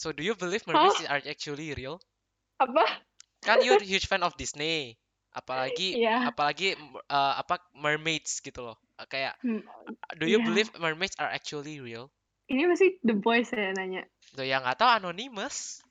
So 0.00 0.16
do 0.16 0.24
you 0.24 0.32
believe 0.32 0.64
mermaids 0.64 1.04
are 1.04 1.20
actually 1.28 1.76
real? 1.76 2.00
apa 2.56 3.04
Kan 3.44 3.60
you're 3.60 3.76
a 3.76 3.84
huge 3.84 4.08
fan 4.08 4.24
of 4.24 4.32
Disney. 4.40 4.96
Apalagi 5.36 6.00
Iya. 6.00 6.24
apalagi 6.32 6.72
uh, 7.12 7.34
apa 7.36 7.60
mermaids 7.76 8.40
gitu 8.40 8.64
loh. 8.64 8.76
Uh, 8.96 9.04
Kayak 9.04 9.36
Hmm, 9.44 9.60
do 10.16 10.24
you 10.24 10.40
iya. 10.40 10.48
believe 10.48 10.72
mermaids 10.80 11.20
are 11.20 11.28
actually 11.28 11.84
real? 11.84 12.08
ini 12.50 12.66
masih 12.66 12.98
the 13.06 13.14
boys 13.14 13.46
ya 13.54 13.70
nanya 13.76 14.02
Tuh 14.34 14.42
yang 14.42 14.64
nggak 14.66 14.80
tahu 14.80 14.90
anonymous. 14.90 15.84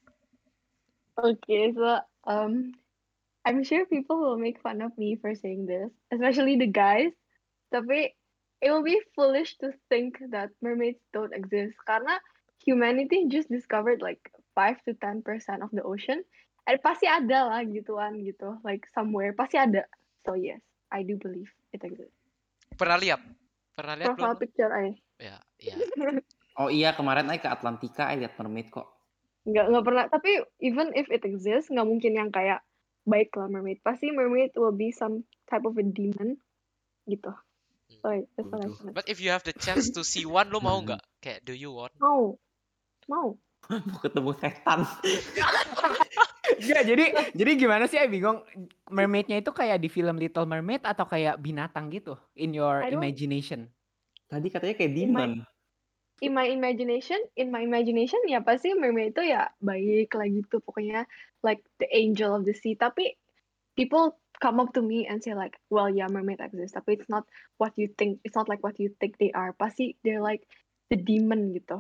Okay, 1.19 1.71
so 1.75 1.99
um, 2.27 2.71
I'm 3.45 3.63
sure 3.63 3.85
people 3.85 4.19
will 4.19 4.39
make 4.39 4.59
fun 4.63 4.81
of 4.81 4.95
me 4.97 5.19
for 5.19 5.35
saying 5.35 5.67
this, 5.67 5.91
especially 6.11 6.55
the 6.55 6.67
guys. 6.71 7.11
Tapi 7.71 8.15
it 8.63 8.69
will 8.71 8.83
be 8.83 8.99
foolish 9.15 9.55
to 9.59 9.71
think 9.91 10.19
that 10.31 10.51
mermaids 10.63 10.99
don't 11.11 11.31
exist 11.35 11.75
karena 11.87 12.19
humanity 12.61 13.27
just 13.31 13.47
discovered 13.47 14.03
like 14.03 14.21
5 14.55 14.83
to 14.87 14.91
10% 14.97 15.23
of 15.63 15.71
the 15.71 15.83
ocean. 15.83 16.23
And 16.69 16.77
pasti 16.85 17.09
ada 17.09 17.49
lah 17.49 17.65
gituan 17.65 18.21
gitu, 18.21 18.61
like 18.61 18.85
somewhere 18.93 19.33
pasti 19.33 19.57
ada. 19.57 19.89
So 20.27 20.37
yes, 20.37 20.61
I 20.93 21.01
do 21.01 21.17
believe 21.17 21.49
it 21.73 21.81
exists. 21.81 22.13
Pernah 22.77 23.01
lihat? 23.01 23.21
Pernah 23.73 23.95
lihat 23.97 24.13
Profile 24.13 24.37
belum? 24.37 24.43
picture 24.43 24.69
I. 24.69 24.87
Ya, 25.17 25.37
ya. 25.57 25.75
oh 26.59 26.67
iya 26.67 26.91
kemarin 26.93 27.31
I 27.31 27.39
ke 27.39 27.47
Atlantika 27.47 28.11
I 28.11 28.19
lihat 28.19 28.35
mermaid 28.35 28.67
kok 28.69 28.91
nggak 29.47 29.65
nggak 29.71 29.85
pernah 29.87 30.05
tapi 30.11 30.43
even 30.59 30.91
if 30.93 31.07
it 31.07 31.23
exists 31.23 31.71
nggak 31.71 31.87
mungkin 31.87 32.19
yang 32.19 32.29
kayak 32.29 32.61
baik 33.07 33.31
lah 33.39 33.47
mermaid 33.47 33.79
pasti 33.81 34.11
mermaid 34.11 34.51
will 34.59 34.75
be 34.75 34.91
some 34.91 35.23
type 35.47 35.63
of 35.63 35.79
a 35.79 35.85
demon 35.87 36.35
gitu 37.07 37.31
so 38.03 38.13
that's 38.37 38.47
what 38.53 38.61
I. 38.61 38.93
But 38.93 39.09
if 39.09 39.17
you 39.17 39.33
have 39.33 39.41
the 39.41 39.55
chance 39.55 39.89
to 39.97 40.05
see 40.05 40.21
one, 40.21 40.53
lo 40.53 40.61
mau 40.61 40.77
nggak? 40.77 41.01
Kayak 41.25 41.39
do 41.41 41.57
you 41.57 41.73
want? 41.73 41.91
mau 41.97 42.37
mau? 43.09 43.33
Mau 43.67 43.97
ketemu 43.99 44.31
setan. 44.37 44.85
Ya, 46.59 46.81
jadi 46.81 47.29
jadi 47.31 47.51
gimana 47.55 47.85
sih? 47.85 48.01
I 48.01 48.09
bingung. 48.09 48.41
Mermaidnya 48.89 49.39
itu 49.39 49.53
kayak 49.53 49.79
di 49.79 49.87
film 49.87 50.17
Little 50.17 50.49
Mermaid 50.49 50.81
atau 50.83 51.05
kayak 51.05 51.37
binatang 51.39 51.93
gitu? 51.93 52.17
In 52.35 52.51
your 52.51 52.83
imagination? 52.89 53.69
tadi 54.29 54.53
katanya 54.53 54.75
kayak 54.77 54.93
In 54.93 54.95
my- 54.95 55.01
demon. 55.01 55.31
In 56.19 56.31
my 56.35 56.51
imagination 56.51 57.17
in 57.39 57.47
my 57.47 57.63
imagination 57.63 58.19
ya 58.27 58.43
pasti 58.43 58.75
mermaid 58.75 59.15
itu 59.15 59.31
ya 59.31 59.49
baik 59.63 60.11
lah 60.19 60.27
gitu. 60.27 60.59
Pokoknya 60.59 61.07
like 61.47 61.63
the 61.79 61.87
angel 61.95 62.35
of 62.35 62.43
the 62.43 62.51
sea. 62.51 62.75
Tapi 62.75 63.15
people 63.79 64.19
come 64.43 64.59
up 64.59 64.75
to 64.75 64.83
me 64.83 65.07
and 65.07 65.23
say 65.23 65.31
like 65.31 65.55
well 65.71 65.87
yeah 65.87 66.11
mermaid 66.11 66.43
exists 66.43 66.75
tapi 66.75 66.99
it's 66.99 67.07
not 67.07 67.23
what 67.55 67.71
you 67.79 67.87
think 67.95 68.19
it's 68.27 68.35
not 68.35 68.51
like 68.51 68.59
what 68.59 68.75
you 68.83 68.91
think 68.99 69.15
they 69.15 69.31
are. 69.31 69.55
Pasti 69.55 69.95
they're 70.03 70.19
like 70.19 70.43
the 70.91 70.99
demon 70.99 71.55
gitu 71.55 71.79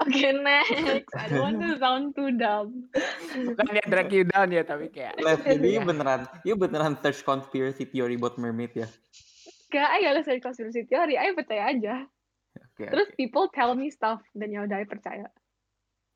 okay 0.00 0.32
next 0.32 1.12
I 1.16 1.28
don't 1.28 1.40
want 1.44 1.58
to 1.60 1.76
sound 1.78 2.16
too 2.16 2.32
dumb 2.34 2.88
Bukan 3.30 3.66
dia 3.70 3.84
drag 3.86 4.10
you 4.10 4.24
down 4.26 4.50
ya, 4.50 4.64
tapi 4.66 4.90
kayak 4.90 5.16
Lev, 5.20 5.40
jadi 5.44 5.78
you 5.78 5.80
Iya. 5.80 5.86
beneran 5.86 6.20
you 6.42 6.54
beneran 6.56 6.94
search 6.98 7.22
conspiracy 7.22 7.84
theory 7.84 8.16
buat 8.16 8.36
mermaid 8.36 8.72
ya 8.74 8.88
Gak, 9.70 9.86
I 9.86 10.02
gak 10.02 10.26
nge 10.26 10.42
konspirasi 10.42 10.90
teori, 10.90 11.14
I 11.14 11.30
percaya 11.30 11.70
aja. 11.70 12.02
oke 12.58 12.82
Terus 12.90 13.06
oke, 13.06 13.14
people 13.14 13.46
tell 13.54 13.78
me 13.78 13.86
stuff, 13.86 14.18
dan 14.34 14.50
ya 14.50 14.66
udah 14.66 14.82
I 14.82 14.86
percaya. 14.86 15.30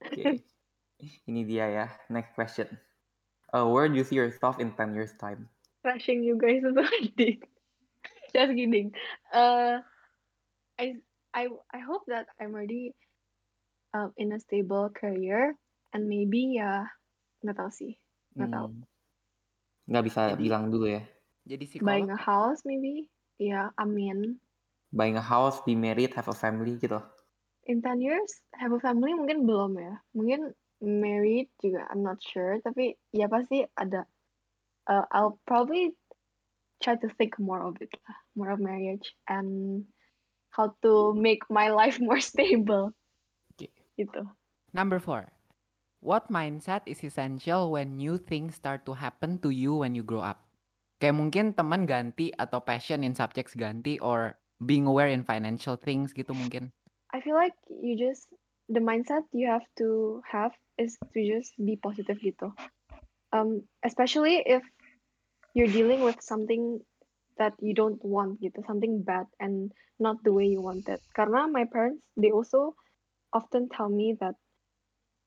oke. 0.02 0.42
ini 1.30 1.40
dia 1.44 1.66
ya 1.70 1.86
next 2.10 2.34
question 2.34 2.66
Uh, 3.54 3.62
where 3.70 3.86
do 3.86 3.94
you 3.94 4.02
see 4.02 4.18
yourself 4.18 4.58
in 4.58 4.74
10 4.74 4.98
years 4.98 5.14
time 5.14 5.46
Crashing 5.86 6.26
you 6.26 6.34
guys 6.34 6.58
is 6.66 6.74
already. 6.74 7.38
Just 8.34 8.50
kidding. 8.50 8.90
Uh, 9.30 9.78
I 10.74 10.98
I 11.30 11.46
I 11.70 11.78
hope 11.78 12.02
that 12.10 12.26
I'm 12.42 12.50
already 12.50 12.98
um, 13.94 14.10
in 14.18 14.34
a 14.34 14.38
stable 14.42 14.90
career 14.90 15.54
and 15.94 16.10
maybe 16.10 16.58
ya 16.58 16.90
nggak 17.46 17.56
tahu 17.56 17.70
sih. 17.70 17.94
Nggak 18.34 18.50
tahu. 18.50 18.66
Hmm. 18.74 18.82
Nggak 19.88 20.04
bisa 20.10 20.20
Jadi 20.34 20.42
bilang 20.42 20.64
dulu 20.68 20.86
ya. 20.90 21.02
jadi 21.44 21.64
Buying 21.80 22.10
psikolog 22.10 22.18
a 22.18 22.18
house 22.18 22.60
maybe. 22.66 23.06
Yeah, 23.38 23.70
amin. 23.78 24.38
Buying 24.94 25.18
a 25.18 25.24
house, 25.24 25.58
be 25.66 25.74
married, 25.74 26.14
have 26.14 26.30
a 26.30 26.36
family 26.36 26.78
gitu. 26.78 27.02
In 27.66 27.82
10 27.82 27.98
years, 27.98 28.30
have 28.54 28.70
a 28.70 28.78
family 28.78 29.10
mungkin 29.10 29.42
belum 29.48 29.74
ya. 29.80 29.98
Mungkin 30.14 30.54
married 30.78 31.50
juga, 31.58 31.88
I'm 31.90 32.06
not 32.06 32.22
sure. 32.22 32.62
Tapi 32.62 32.94
ya 33.10 33.26
pasti 33.26 33.66
ada. 33.74 34.06
Uh, 34.86 35.02
I'll 35.10 35.40
probably 35.48 35.96
try 36.78 36.94
to 36.94 37.08
think 37.18 37.40
more 37.40 37.64
of 37.64 37.74
it 37.82 37.90
lah. 38.06 38.18
More 38.38 38.50
of 38.54 38.62
marriage 38.62 39.16
and 39.26 39.82
how 40.54 40.78
to 40.86 41.10
make 41.16 41.42
my 41.50 41.74
life 41.74 41.98
more 42.04 42.22
stable. 42.22 42.94
Gitu. 43.94 44.22
Number 44.74 44.98
four. 44.98 45.30
What 46.04 46.28
mindset 46.28 46.84
is 46.84 47.00
essential 47.00 47.72
when 47.72 47.96
new 47.96 48.20
things 48.20 48.60
start 48.60 48.84
to 48.84 48.92
happen 48.92 49.40
to 49.40 49.48
you 49.48 49.80
when 49.80 49.96
you 49.96 50.04
grow 50.04 50.20
up? 50.20 50.44
Kayak 51.00 51.16
mungkin 51.16 51.56
teman 51.56 51.88
ganti 51.88 52.28
atau 52.36 52.60
passion 52.60 53.00
in 53.00 53.16
subjects 53.16 53.56
ganti 53.56 53.96
or 54.04 54.36
being 54.60 54.84
aware 54.84 55.08
in 55.08 55.24
financial 55.24 55.80
things 55.80 56.12
gitu 56.12 56.36
mungkin. 56.36 56.70
I 57.16 57.24
feel 57.24 57.38
like 57.38 57.56
you 57.70 57.96
just 57.96 58.28
the 58.68 58.84
mindset 58.84 59.24
you 59.32 59.48
have 59.48 59.64
to 59.80 60.20
have 60.28 60.52
is 60.76 60.98
to 61.14 61.20
just 61.24 61.56
be 61.56 61.80
positive 61.80 62.20
gitu. 62.20 62.52
Um, 63.32 63.64
especially 63.82 64.44
if 64.44 64.62
you're 65.56 65.70
dealing 65.70 66.02
with 66.02 66.20
something 66.20 66.84
that 67.38 67.54
you 67.58 67.74
don't 67.74 67.98
want 68.04 68.38
gitu, 68.42 68.62
something 68.66 69.02
bad 69.02 69.26
and 69.40 69.72
not 69.98 70.18
the 70.22 70.32
way 70.34 70.46
you 70.46 70.60
want 70.60 70.86
it. 70.90 71.00
Karena 71.14 71.46
my 71.46 71.64
parents 71.64 72.02
they 72.18 72.30
also 72.30 72.74
often 73.34 73.68
tell 73.68 73.90
me 73.90 74.14
that 74.22 74.38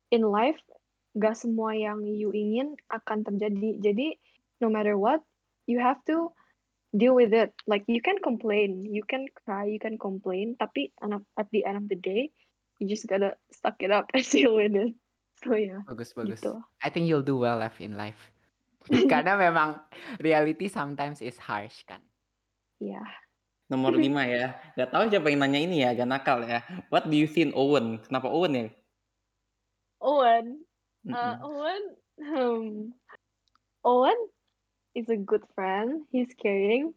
in 0.10 0.24
life 0.24 0.58
gak 1.20 1.36
semua 1.36 1.76
yang 1.76 2.08
you 2.08 2.32
ingin 2.32 2.80
akan 2.90 3.28
terjadi. 3.28 3.78
Jadi 3.84 4.08
no 4.64 4.72
matter 4.72 4.96
what, 4.96 5.20
you 5.68 5.78
have 5.78 6.00
to 6.08 6.32
deal 6.96 7.14
with 7.14 7.36
it. 7.36 7.52
Like 7.68 7.84
you 7.86 8.00
can 8.00 8.18
complain, 8.24 8.88
you 8.88 9.04
can 9.04 9.28
cry, 9.44 9.68
you 9.68 9.82
can 9.82 10.00
complain, 10.00 10.56
tapi 10.56 10.94
at 11.04 11.48
the 11.52 11.68
end 11.68 11.78
of 11.84 11.86
the 11.92 12.00
day, 12.00 12.32
you 12.80 12.88
just 12.88 13.10
gotta 13.10 13.36
suck 13.52 13.82
it 13.84 13.92
up 13.92 14.08
and 14.16 14.24
deal 14.24 14.56
with 14.56 14.74
it. 14.74 14.96
So 15.44 15.54
yeah, 15.54 15.86
Bagus 15.86 16.18
bagus. 16.18 16.42
gitu. 16.42 16.58
I 16.82 16.90
think 16.90 17.06
you'll 17.06 17.26
do 17.26 17.38
well 17.38 17.62
Lev 17.62 17.78
in 17.78 17.94
life. 17.94 18.18
Karena 19.12 19.38
memang 19.38 19.78
reality 20.24 20.72
sometimes 20.72 21.22
is 21.22 21.38
harsh 21.38 21.84
kan. 21.86 22.02
Yeah. 22.82 23.06
Nomor 23.68 23.94
lima 24.04 24.24
ya. 24.28 24.56
Gak 24.76 24.92
tahu 24.92 25.12
siapa 25.12 25.28
yang 25.32 25.44
nanya 25.44 25.60
ini 25.60 25.84
ya, 25.84 25.92
agak 25.94 26.08
nakal 26.08 26.40
ya. 26.44 26.64
What 26.92 27.08
do 27.08 27.16
you 27.16 27.28
in 27.36 27.52
Owen? 27.56 28.00
Kenapa 28.04 28.32
Owen 28.32 28.54
ya? 28.56 28.68
Owen, 29.98 30.62
uh. 31.10 31.36
Owen, 31.42 31.84
um, 32.22 32.66
Owen 33.82 34.20
is 34.94 35.10
a 35.10 35.18
good 35.18 35.44
friend. 35.58 36.06
He's 36.14 36.30
caring. 36.38 36.94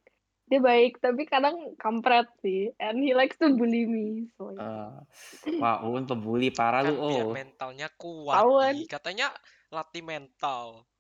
Dia 0.50 0.58
baik, 0.58 0.98
tapi 0.98 1.30
kadang 1.30 1.78
kampret 1.78 2.26
sih. 2.42 2.74
And 2.82 2.98
he 3.00 3.14
likes 3.14 3.38
to 3.38 3.54
bully 3.54 3.86
me. 3.86 4.28
So 4.34 4.50
yeah. 4.50 5.06
Eh, 5.46 5.62
wah, 5.62 5.80
Owen 5.86 6.04
pebuli 6.10 6.50
parah 6.50 6.84
kan 6.84 6.92
lu. 6.92 7.00
Oh, 7.00 7.30
mentalnya 7.32 7.88
kuat. 7.94 8.42
Di. 8.74 8.90
katanya 8.90 9.30
latih 9.70 10.02
mental 10.02 10.90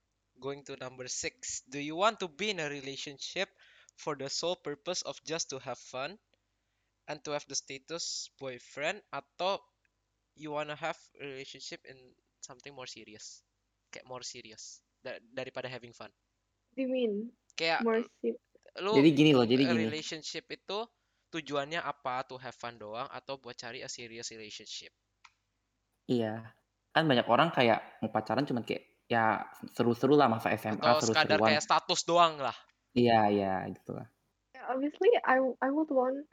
going 0.40 0.64
to 0.64 0.72
number 0.80 1.04
six 1.10 1.60
do 1.68 1.76
you 1.76 1.94
want 1.94 2.16
to 2.16 2.26
be 2.26 2.50
in 2.50 2.64
a 2.64 2.68
relationship 2.70 3.52
for 4.00 4.16
the 4.16 4.32
sole 4.32 4.56
purpose 4.56 5.04
of 5.04 5.20
just 5.22 5.52
to 5.52 5.60
have 5.60 5.76
fun 5.76 6.16
and 7.04 7.20
to 7.20 7.36
have 7.36 7.44
the 7.44 7.54
status 7.54 8.32
boyfriend 8.40 9.04
atau 9.12 9.60
you 10.32 10.48
wanna 10.48 10.72
have 10.74 10.96
a 11.20 11.24
relationship 11.26 11.84
in 11.84 12.00
something 12.40 12.72
more 12.72 12.88
serious 12.88 13.44
kayak 13.92 14.08
more 14.08 14.24
serious 14.24 14.80
da- 15.04 15.20
daripada 15.30 15.68
having 15.68 15.92
fun 15.92 16.08
you 16.74 16.88
mean? 16.88 17.28
kayak 17.52 17.84
More 17.84 18.00
lu 18.80 18.94
jadi 18.96 19.10
gini 19.12 19.30
loh, 19.34 19.44
jadi 19.44 19.66
gini. 19.66 19.84
relationship 19.84 20.46
itu 20.48 20.78
tujuannya 21.28 21.82
apa 21.82 22.24
to 22.24 22.38
have 22.38 22.54
fun 22.54 22.78
doang 22.78 23.10
atau 23.10 23.36
buat 23.36 23.54
cari 23.54 23.84
a 23.84 23.90
serious 23.90 24.32
relationship 24.32 24.90
Iya. 26.10 26.42
Kan 26.90 27.06
banyak 27.06 27.22
orang 27.30 27.54
kayak 27.54 28.02
mau 28.02 28.10
pacaran 28.10 28.42
cuman 28.42 28.66
kayak 28.66 28.82
ya 29.06 29.46
seru-seru 29.70 30.18
lah 30.18 30.26
masa 30.26 30.50
SMA 30.54 30.82
atau 30.82 31.06
sekadar 31.06 31.38
seru-seruan. 31.38 31.48
kayak 31.54 31.62
status 31.62 32.00
doang 32.02 32.34
lah 32.38 32.56
Iya, 32.94 33.30
iya 33.30 33.52
gitu 33.70 33.94
lah. 33.94 34.06
obviously 34.70 35.10
I 35.24 35.42
I 35.62 35.70
would 35.70 35.90
want 35.90 36.26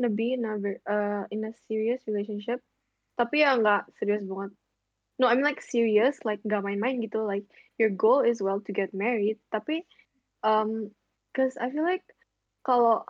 to 0.00 0.08
be 0.08 0.34
in 0.34 0.44
a 0.46 0.54
uh 0.86 1.24
in 1.30 1.44
a 1.44 1.52
serious 1.66 2.02
relationship. 2.06 2.62
Tapi 3.18 3.42
ya 3.42 3.58
nggak 3.58 3.90
serius 3.98 4.24
banget. 4.26 4.52
No 5.18 5.26
I'm 5.28 5.42
like 5.42 5.62
serious 5.62 6.18
like 6.24 6.42
nggak 6.46 6.62
main-main 6.62 7.02
gitu. 7.02 7.22
Like 7.26 7.46
your 7.78 7.90
goal 7.90 8.22
is 8.22 8.42
well 8.42 8.62
to 8.66 8.72
get 8.72 8.94
married. 8.94 9.38
Tapi 9.50 9.86
um 10.42 10.90
cause 11.34 11.58
I 11.58 11.70
feel 11.70 11.86
like 11.86 12.06
kalau 12.66 13.02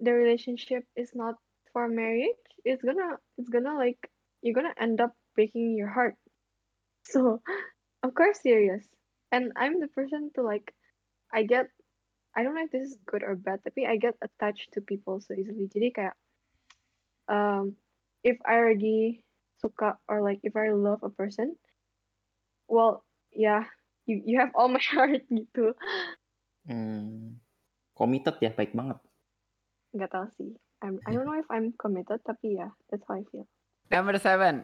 the 0.00 0.12
relationship 0.12 0.84
is 0.94 1.12
not 1.16 1.36
for 1.72 1.88
marriage 1.88 2.38
it's 2.64 2.82
gonna 2.82 3.18
it's 3.36 3.48
gonna 3.48 3.76
like 3.76 3.98
you're 4.42 4.54
gonna 4.54 4.74
end 4.78 5.00
up 5.00 5.12
breaking 5.34 5.76
your 5.76 5.90
heart. 5.90 6.14
So 7.04 7.42
of 8.04 8.14
course 8.14 8.40
serious. 8.42 8.84
And 9.32 9.52
I'm 9.56 9.80
the 9.80 9.88
person 9.92 10.30
to 10.36 10.42
like 10.42 10.72
I 11.32 11.44
get 11.44 11.68
I 12.38 12.46
don't 12.46 12.54
know 12.54 12.62
if 12.62 12.70
this 12.70 12.94
is 12.94 13.02
good 13.02 13.26
or 13.26 13.34
bad, 13.34 13.66
tapi 13.66 13.82
I 13.82 13.98
get 13.98 14.14
attached 14.22 14.70
to 14.78 14.78
people 14.78 15.18
so 15.18 15.34
easily. 15.34 15.66
Jadi 15.66 15.90
kayak, 15.90 16.14
um, 17.26 17.74
if 18.22 18.38
I 18.46 18.62
already 18.62 19.26
suka 19.58 19.98
or 20.06 20.22
like 20.22 20.38
if 20.46 20.54
I 20.54 20.70
love 20.70 21.02
a 21.02 21.10
person, 21.10 21.58
well, 22.70 23.02
yeah, 23.34 23.66
you 24.06 24.22
you 24.22 24.38
have 24.38 24.54
all 24.54 24.70
my 24.70 24.78
heart 24.94 25.26
gitu. 25.26 25.74
Hmm. 26.62 27.42
Committed 27.98 28.38
ya, 28.38 28.54
baik 28.54 28.70
banget. 28.70 29.02
Nggak 29.90 30.14
tahu 30.14 30.26
sih. 30.38 30.54
I'm, 30.78 31.02
I 31.02 31.10
don't 31.10 31.26
know 31.26 31.34
if 31.34 31.50
I'm 31.50 31.74
committed, 31.74 32.22
tapi 32.22 32.62
ya, 32.62 32.70
that's 32.86 33.02
how 33.10 33.18
I 33.18 33.26
feel. 33.34 33.50
Number 33.90 34.14
seven. 34.14 34.62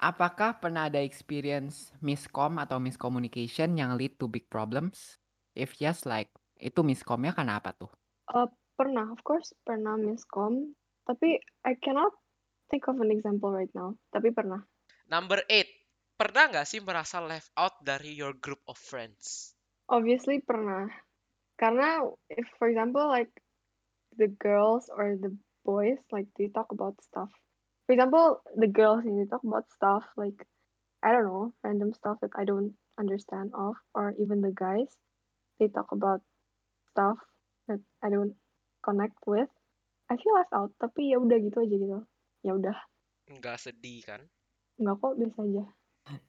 Apakah 0.00 0.56
pernah 0.56 0.88
ada 0.88 1.04
experience 1.04 1.92
miscom 2.00 2.56
atau 2.56 2.80
miscommunication 2.80 3.76
yang 3.76 4.00
lead 4.00 4.16
to 4.16 4.24
big 4.24 4.48
problems? 4.48 5.20
If 5.52 5.82
yes, 5.84 6.08
like 6.08 6.32
itu 6.58 6.80
miscomnya 6.82 7.32
karena 7.32 7.62
apa 7.62 7.74
tuh? 7.74 7.90
Uh, 8.28 8.50
pernah, 8.74 9.08
of 9.10 9.22
course, 9.24 9.54
pernah 9.64 9.96
miscom, 9.96 10.74
tapi 11.08 11.40
I 11.64 11.74
cannot 11.80 12.12
think 12.68 12.86
of 12.86 13.00
an 13.00 13.10
example 13.10 13.50
right 13.50 13.72
now. 13.72 13.96
Tapi 14.12 14.30
pernah. 14.30 14.60
Number 15.08 15.40
8. 15.48 15.64
Pernah 16.18 16.44
nggak 16.50 16.66
sih 16.66 16.82
merasa 16.82 17.22
left 17.22 17.54
out 17.54 17.78
dari 17.80 18.12
your 18.12 18.34
group 18.36 18.60
of 18.66 18.74
friends? 18.74 19.54
Obviously 19.88 20.42
pernah. 20.42 20.90
Karena 21.54 22.02
if 22.28 22.44
for 22.58 22.66
example 22.66 23.06
like 23.06 23.30
the 24.18 24.26
girls 24.26 24.90
or 24.90 25.14
the 25.14 25.30
boys 25.62 25.98
like 26.10 26.26
they 26.36 26.50
talk 26.50 26.68
about 26.74 26.98
stuff. 27.00 27.30
For 27.86 27.94
example, 27.94 28.42
the 28.58 28.68
girls 28.68 29.06
they 29.06 29.30
talk 29.30 29.46
about 29.46 29.70
stuff 29.70 30.04
like 30.18 30.36
I 31.00 31.14
don't 31.14 31.24
know, 31.24 31.54
random 31.62 31.94
stuff 31.94 32.18
that 32.20 32.34
I 32.34 32.42
don't 32.42 32.74
understand 32.98 33.54
of 33.54 33.78
or 33.94 34.12
even 34.18 34.42
the 34.42 34.50
guys 34.50 34.90
they 35.62 35.70
talk 35.70 35.94
about 35.94 36.20
stuff 36.92 37.18
that 37.68 37.80
I 38.00 38.08
don't 38.08 38.34
connect 38.82 39.18
with. 39.28 39.48
I 40.08 40.16
feel 40.16 40.32
left 40.36 40.52
out, 40.56 40.72
tapi 40.80 41.12
ya 41.12 41.20
udah 41.20 41.36
gitu 41.36 41.60
aja 41.60 41.76
gitu. 41.76 42.00
Ya 42.40 42.52
udah, 42.56 42.76
Nggak 43.28 43.56
sedih 43.60 44.00
kan? 44.08 44.24
nggak 44.78 44.94
kok 45.02 45.14
biasa 45.18 45.38
aja. 45.42 45.64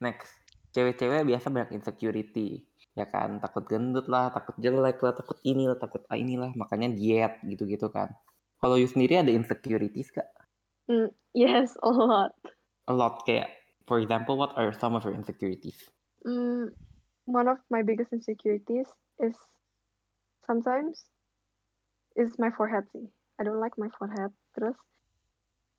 Next. 0.02 0.30
Cewek-cewek 0.70 1.26
biasa 1.26 1.46
banyak 1.50 1.80
insecurity. 1.80 2.62
Ya 2.98 3.06
kan, 3.06 3.38
takut 3.38 3.64
gendut 3.66 4.10
lah, 4.10 4.34
takut 4.34 4.58
jelek 4.58 4.98
lah, 5.00 5.14
takut 5.14 5.38
ini 5.46 5.70
lah, 5.70 5.78
takut 5.78 6.02
ah, 6.10 6.18
inilah. 6.18 6.50
Makanya 6.54 6.90
diet 6.90 7.38
gitu-gitu 7.46 7.88
kan. 7.90 8.10
Kalau 8.60 8.76
you 8.76 8.86
sendiri 8.90 9.22
ada 9.22 9.32
insecurities 9.32 10.12
kak? 10.12 10.28
Mm, 10.90 11.08
yes, 11.32 11.78
a 11.80 11.90
lot. 11.90 12.34
A 12.90 12.92
lot 12.92 13.22
kayak, 13.24 13.48
for 13.86 14.02
example, 14.02 14.36
what 14.36 14.52
are 14.58 14.74
some 14.76 14.92
of 14.98 15.06
your 15.06 15.14
insecurities? 15.14 15.78
Mm, 16.26 16.74
one 17.24 17.48
of 17.48 17.62
my 17.70 17.80
biggest 17.80 18.12
insecurities 18.12 18.86
is 19.22 19.34
sometimes 20.50 21.06
is 22.18 22.34
my 22.42 22.50
forehead 22.50 22.82
sih. 22.90 23.06
I 23.38 23.46
don't 23.46 23.62
like 23.62 23.78
my 23.78 23.86
forehead. 23.94 24.34
Terus 24.58 24.74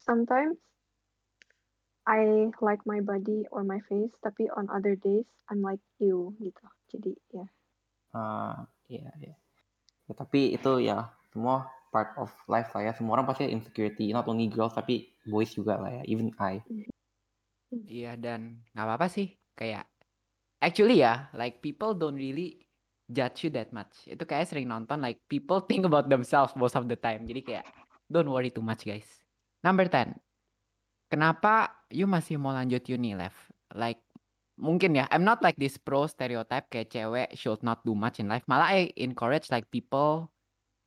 sometimes 0.07 0.55
I 2.07 2.47
like 2.63 2.79
my 2.88 3.03
body 3.03 3.51
or 3.51 3.67
my 3.67 3.84
face, 3.91 4.15
tapi 4.23 4.47
on 4.55 4.71
other 4.71 4.95
days 4.95 5.27
I'm 5.51 5.60
like 5.60 5.84
you 5.99 6.31
gitu. 6.39 6.63
Jadi 6.95 7.12
ya. 7.36 7.45
Ah, 8.15 8.63
iya, 8.88 9.12
iya. 9.19 9.36
Ya, 10.07 10.13
tapi 10.15 10.55
itu 10.55 10.71
ya 10.79 11.12
semua 11.36 11.67
part 11.91 12.15
of 12.15 12.31
life 12.47 12.71
lah 12.71 12.88
ya. 12.88 12.91
Semua 12.95 13.19
orang 13.19 13.27
pasti 13.27 13.51
insecurity, 13.51 14.15
not 14.15 14.23
only 14.31 14.47
girls 14.47 14.71
tapi 14.71 15.12
boys 15.27 15.51
juga 15.51 15.75
lah 15.84 15.91
ya. 15.99 16.03
Even 16.07 16.31
I. 16.39 16.63
Iya 17.91 18.15
dan 18.15 18.63
nggak 18.71 18.88
apa-apa 18.88 19.12
sih. 19.12 19.36
Kayak 19.51 19.84
actually 20.63 21.03
ya, 21.03 21.27
like 21.36 21.60
people 21.60 21.91
don't 21.91 22.15
really 22.17 22.70
judge 23.12 23.45
you 23.45 23.52
that 23.54 23.69
much. 23.76 23.91
Itu 24.08 24.24
kayak 24.24 24.47
sering 24.47 24.71
nonton 24.71 25.04
like 25.04 25.19
people 25.28 25.62
think 25.69 25.84
about 25.84 26.08
themselves 26.08 26.56
most 26.56 26.80
of 26.80 26.88
the 26.88 26.97
time. 26.97 27.28
Jadi 27.28 27.41
kayak 27.43 27.65
don't 28.08 28.32
worry 28.32 28.50
too 28.50 28.63
much 28.63 28.88
guys. 28.88 29.08
Number 29.62 29.86
10. 29.86 30.17
Kenapa 31.12 31.76
you 31.91 32.08
masih 32.08 32.39
mau 32.39 32.56
lanjut 32.56 32.88
uni, 32.88 33.13
Lev? 33.13 33.36
Like 33.76 34.00
mungkin 34.56 34.95
ya, 34.95 35.06
I'm 35.12 35.28
not 35.28 35.43
like 35.43 35.60
this 35.60 35.76
pro 35.76 36.08
stereotype 36.08 36.71
kayak 36.71 36.89
cewek 36.89 37.30
should 37.36 37.62
not 37.62 37.84
do 37.84 37.91
much 37.91 38.24
in 38.24 38.32
life. 38.32 38.47
Malah 38.47 38.71
I 38.71 38.95
encourage 38.95 39.52
like 39.52 39.67
people 39.69 40.32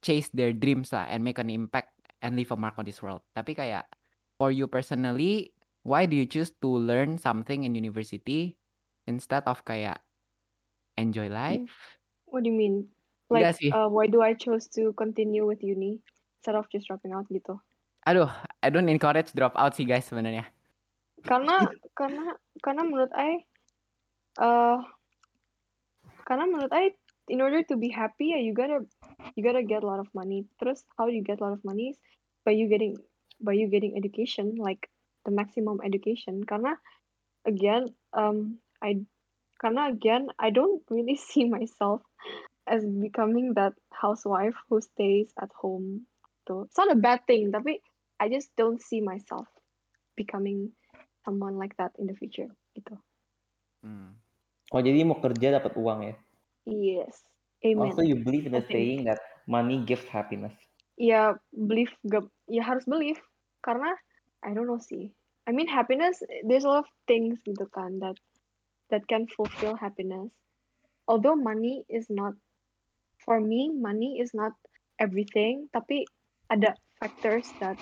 chase 0.01 0.33
their 0.33 0.57
dreams 0.57 0.93
lah 0.97 1.09
and 1.13 1.21
make 1.21 1.37
an 1.37 1.53
impact 1.53 1.93
and 2.25 2.37
leave 2.37 2.53
a 2.53 2.59
mark 2.59 2.81
on 2.81 2.89
this 2.89 3.05
world. 3.05 3.21
Tapi 3.37 3.53
kayak 3.53 3.85
for 4.41 4.49
you 4.49 4.65
personally, 4.65 5.53
why 5.85 6.09
do 6.09 6.17
you 6.17 6.25
choose 6.25 6.53
to 6.65 6.69
learn 6.69 7.21
something 7.21 7.69
in 7.69 7.77
university 7.77 8.57
instead 9.05 9.45
of 9.45 9.61
kayak 9.69 10.01
enjoy 10.97 11.29
life? 11.29 12.01
What 12.35 12.43
do 12.43 12.51
you 12.51 12.59
mean? 12.59 12.91
Enggak 13.31 13.55
Like, 13.55 13.63
sih. 13.63 13.71
uh, 13.71 13.87
why 13.87 14.11
do 14.11 14.27
I 14.27 14.35
choose 14.35 14.67
to 14.75 14.91
continue 14.99 15.47
with 15.47 15.63
uni 15.63 16.03
instead 16.43 16.59
of 16.59 16.67
just 16.75 16.91
dropping 16.91 17.15
out 17.15 17.31
gitu? 17.31 17.63
Aduh, 18.11 18.27
I 18.59 18.69
don't 18.75 18.91
encourage 18.91 19.31
drop 19.33 19.55
out 19.55 19.79
sih 19.79 19.87
guys 19.87 20.11
sebenarnya. 20.11 20.51
Karena 21.23 21.63
karena 21.95 22.35
karena 22.61 22.83
menurut 22.85 23.15
I, 23.15 23.47
uh, 24.43 24.83
karena 26.27 26.45
menurut 26.51 26.75
I, 26.75 26.93
in 27.31 27.41
order 27.41 27.63
to 27.71 27.79
be 27.79 27.89
happy, 27.89 28.35
ya 28.35 28.43
you 28.43 28.53
gotta 28.53 28.83
you 29.39 29.47
gotta 29.47 29.65
get 29.65 29.81
a 29.81 29.89
lot 29.89 30.03
of 30.03 30.11
money. 30.13 30.45
Terus 30.61 30.83
how 30.99 31.07
you 31.07 31.23
get 31.23 31.39
a 31.39 31.49
lot 31.49 31.55
of 31.55 31.63
money 31.65 31.95
is 31.95 31.99
by 32.45 32.53
you 32.53 32.69
getting 32.69 32.99
by 33.41 33.57
you 33.57 33.71
getting 33.73 33.97
education, 33.97 34.59
like 34.61 34.91
the 35.25 35.33
maximum 35.33 35.81
education. 35.81 36.45
Karena 36.45 36.77
again, 37.49 37.95
um, 38.13 38.61
I 38.85 39.01
karena 39.65 39.89
again, 39.89 40.29
I 40.37 40.53
don't 40.53 40.85
really 40.93 41.17
see 41.33 41.49
myself 41.49 42.05
as 42.69 42.85
becoming 42.85 43.57
that 43.57 43.73
housewife 43.97 44.57
who 44.69 44.85
stays 44.85 45.33
at 45.41 45.49
home. 45.57 46.05
Tuh, 46.45 46.69
it's 46.69 46.77
not 46.77 46.93
a 46.93 47.01
bad 47.01 47.25
thing, 47.25 47.49
tapi 47.49 47.81
I 48.21 48.29
just 48.29 48.53
don't 48.61 48.85
see 48.85 49.01
myself 49.01 49.49
becoming 50.13 50.77
someone 51.25 51.57
like 51.57 51.73
that 51.81 51.97
in 51.97 52.05
the 52.05 52.17
future. 52.21 52.53
Gitu. 52.77 53.01
Hmm. 53.81 54.21
Oh 54.69 54.85
jadi 54.85 55.09
mau 55.09 55.17
kerja 55.17 55.57
dapat 55.57 55.73
uang 55.81 56.13
ya? 56.13 56.15
Yes. 56.69 57.25
Amen. 57.65 57.89
Also 57.89 58.05
you 58.05 58.21
believe 58.21 58.45
in 58.45 58.53
the 58.53 58.65
saying 58.69 59.09
that 59.09 59.21
money 59.49 59.81
gives 59.89 60.05
happiness. 60.05 60.53
ya 60.97 61.35
believe 61.51 61.91
ya 62.47 62.63
harus 62.63 62.87
believe 62.87 63.19
karena 63.67 63.95
I 64.47 64.55
don't 64.55 64.71
know 64.71 64.79
sih 64.79 65.11
I 65.47 65.53
mean 65.53 65.67
happiness 65.67 66.23
there's 66.47 66.65
a 66.65 66.71
lot 66.71 66.87
of 66.87 66.91
things 67.11 67.43
gitu 67.43 67.67
kan 67.75 67.99
that 68.01 68.17
that 68.91 69.07
can 69.09 69.27
fulfill 69.27 69.77
happiness 69.77 70.29
although 71.09 71.37
money 71.37 71.85
is 71.89 72.07
not 72.09 72.35
for 73.25 73.41
me 73.41 73.71
money 73.73 74.21
is 74.21 74.33
not 74.35 74.53
everything 75.01 75.69
tapi 75.73 76.05
ada 76.53 76.77
factors 77.01 77.49
that 77.61 77.77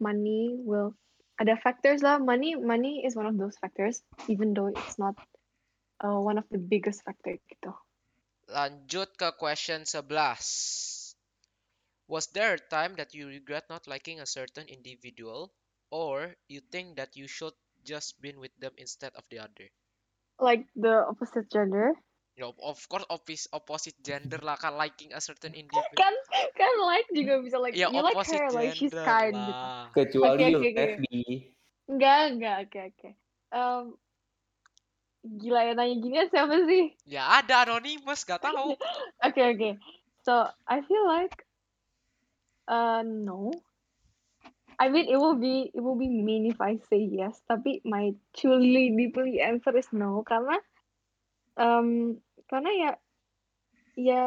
money 0.00 0.56
will 0.64 0.96
ada 1.40 1.56
factors 1.60 2.04
lah 2.04 2.20
money 2.20 2.56
money 2.56 3.04
is 3.04 3.16
one 3.16 3.28
of 3.28 3.36
those 3.36 3.56
factors 3.60 4.04
even 4.28 4.52
though 4.52 4.68
it's 4.68 4.96
not 5.00 5.16
uh, 6.04 6.20
one 6.20 6.36
of 6.36 6.44
the 6.52 6.60
biggest 6.60 7.04
factor 7.04 7.36
gitu 7.48 7.72
Lanjut 8.50 9.14
ke 9.14 9.30
question 9.38 9.86
11. 9.86 10.02
Was 12.10 12.26
there 12.34 12.58
a 12.58 12.66
time 12.66 12.98
that 12.98 13.14
you 13.14 13.30
regret 13.30 13.70
not 13.70 13.86
liking 13.86 14.18
a 14.18 14.26
certain 14.26 14.66
individual 14.66 15.54
or 15.94 16.34
you 16.50 16.58
think 16.58 16.98
that 16.98 17.14
you 17.14 17.30
should 17.30 17.54
just 17.86 18.18
been 18.18 18.42
with 18.42 18.50
them 18.58 18.74
instead 18.74 19.14
of 19.14 19.22
the 19.30 19.38
other? 19.38 19.70
Like 20.40 20.66
the 20.76 21.04
opposite 21.06 21.46
gender 21.52 21.94
Ya, 22.38 22.48
of 22.48 22.80
course 22.88 23.04
opposite 23.12 23.52
opposite 23.52 23.98
gender 24.00 24.40
lah 24.40 24.56
kan 24.56 24.72
liking 24.72 25.12
a 25.12 25.20
certain 25.20 25.52
individual. 25.52 25.92
kan 25.92 26.14
kan 26.56 26.72
like 26.88 27.04
juga 27.12 27.36
bisa 27.44 27.60
like 27.60 27.76
Ya 27.76 27.92
you 27.92 28.00
like 28.00 28.16
opposite 28.16 28.40
her 28.40 28.48
like 28.56 28.72
she's 28.72 28.94
kind 28.96 29.36
gitu. 29.36 29.52
lah. 29.52 29.92
Kecuali 29.92 30.48
oke, 30.48 30.64
oke. 30.64 30.72
lesbi. 30.72 31.20
enggak 31.84 32.20
enggak 32.32 32.56
oke 32.64 32.80
oke 32.96 33.08
Em, 33.50 33.84
gila 35.36 35.60
ya 35.68 35.72
nanya 35.76 35.96
gini 36.00 36.16
siapa 36.32 36.56
sih 36.64 36.84
Ya 37.04 37.28
ada 37.28 37.68
anonymous 37.68 38.24
gak 38.24 38.40
tahu. 38.40 38.72
oke 39.26 39.42
oke 39.52 39.70
so 40.24 40.48
I 40.64 40.80
feel 40.86 41.04
like 41.04 41.44
uh 42.70 43.02
no 43.04 43.52
I 44.80 44.88
mean 44.88 45.12
it 45.12 45.20
will 45.20 45.36
be 45.36 45.68
it 45.76 45.84
will 45.84 46.00
be 46.00 46.08
mean 46.08 46.48
if 46.48 46.56
I 46.56 46.80
say 46.88 47.04
yes 47.04 47.44
tapi 47.44 47.84
my 47.84 48.16
truly 48.32 48.96
deeply 48.96 49.44
answer 49.44 49.76
is 49.76 49.92
no. 49.92 50.24
Karena 50.24 50.56
um 51.60 52.16
karena 52.48 52.70
ya 52.72 52.90
ya 54.00 54.24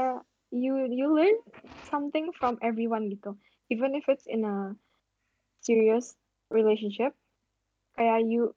you 0.54 0.86
you 0.94 1.10
learn 1.10 1.42
something 1.90 2.30
from 2.38 2.62
everyone 2.62 3.10
gitu. 3.10 3.34
Even 3.74 3.98
if 3.98 4.06
it's 4.06 4.30
in 4.30 4.46
a 4.46 4.78
serious 5.66 6.14
relationship 6.54 7.18
kayak 7.98 8.30
you 8.30 8.54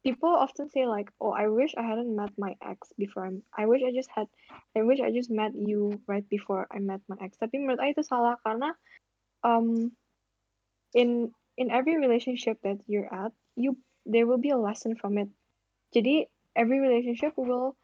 people 0.00 0.32
often 0.32 0.72
say 0.72 0.88
like 0.88 1.12
oh 1.20 1.36
I 1.36 1.52
wish 1.52 1.76
I 1.76 1.84
hadn't 1.84 2.08
met 2.08 2.32
my 2.40 2.56
ex 2.64 2.88
before. 2.96 3.28
I'm, 3.28 3.44
I 3.52 3.68
wish 3.68 3.84
I 3.84 3.92
just 3.92 4.08
had 4.08 4.32
I 4.72 4.80
wish 4.80 5.04
I 5.04 5.12
just 5.12 5.28
met 5.28 5.52
you 5.52 6.00
right 6.08 6.24
before 6.32 6.64
I 6.72 6.80
met 6.80 7.04
my 7.04 7.20
ex. 7.20 7.36
Tapi 7.36 7.60
menurut 7.60 7.84
aku 7.84 8.00
itu 8.00 8.04
salah 8.08 8.40
karena 8.40 8.72
um 9.44 9.92
in 10.94 11.32
in 11.56 11.70
every 11.70 11.98
relationship 11.98 12.58
that 12.62 12.78
you're 12.86 13.12
at 13.12 13.32
you 13.56 13.76
there 14.06 14.26
will 14.26 14.38
be 14.38 14.50
a 14.50 14.56
lesson 14.56 14.96
from 14.96 15.18
it. 15.18 15.28
Jadi 15.94 16.28
every 16.56 16.80
relationship 16.80 17.36
will 17.36 17.76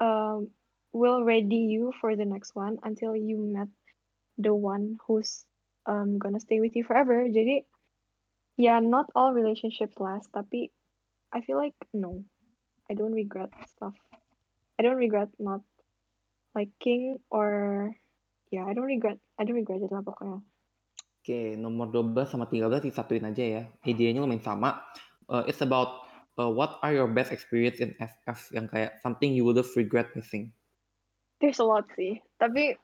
um 0.00 0.50
will 0.92 1.24
ready 1.24 1.68
you 1.68 1.92
for 2.00 2.16
the 2.16 2.24
next 2.24 2.54
one 2.54 2.78
until 2.82 3.14
you 3.16 3.36
met 3.38 3.68
the 4.38 4.54
one 4.54 4.96
who's 5.06 5.44
um 5.86 6.18
gonna 6.18 6.40
stay 6.40 6.60
with 6.60 6.76
you 6.76 6.84
forever. 6.84 7.26
Jadi 7.26 7.64
yeah 8.56 8.78
not 8.78 9.10
all 9.14 9.34
relationships 9.34 9.98
last 9.98 10.30
tapi 10.30 10.70
I 11.34 11.42
feel 11.42 11.58
like 11.58 11.76
no. 11.92 12.24
I 12.88 12.96
don't 12.96 13.12
regret 13.12 13.52
stuff. 13.68 13.92
I 14.78 14.82
don't 14.82 14.96
regret 14.96 15.28
not 15.36 15.60
liking 16.54 17.18
or 17.28 17.92
yeah 18.50 18.64
I 18.64 18.72
don't 18.72 18.88
regret 18.88 19.18
I 19.36 19.44
don't 19.44 19.60
regret 19.60 19.84
it 19.84 19.92
lah 19.92 20.00
pokoknya 20.00 20.40
Oke, 21.28 21.60
nomor 21.60 21.92
12 21.92 22.24
sama 22.24 22.48
13 22.48 22.88
disatuin 22.88 23.28
aja 23.28 23.44
ya. 23.44 23.62
Idenya 23.84 24.24
lumayan 24.24 24.40
sama. 24.40 24.80
Uh, 25.28 25.44
it's 25.44 25.60
about 25.60 26.08
uh, 26.40 26.48
what 26.48 26.80
are 26.80 26.96
your 26.96 27.04
best 27.04 27.36
experience 27.36 27.84
in 27.84 27.92
FF 28.00 28.48
yang 28.56 28.64
kayak 28.64 28.96
something 29.04 29.36
you 29.36 29.44
would 29.44 29.60
have 29.60 29.68
regret 29.76 30.08
missing. 30.16 30.48
there's 31.36 31.60
a 31.60 31.66
lot 31.68 31.84
sih 31.94 32.16
tapi 32.40 32.74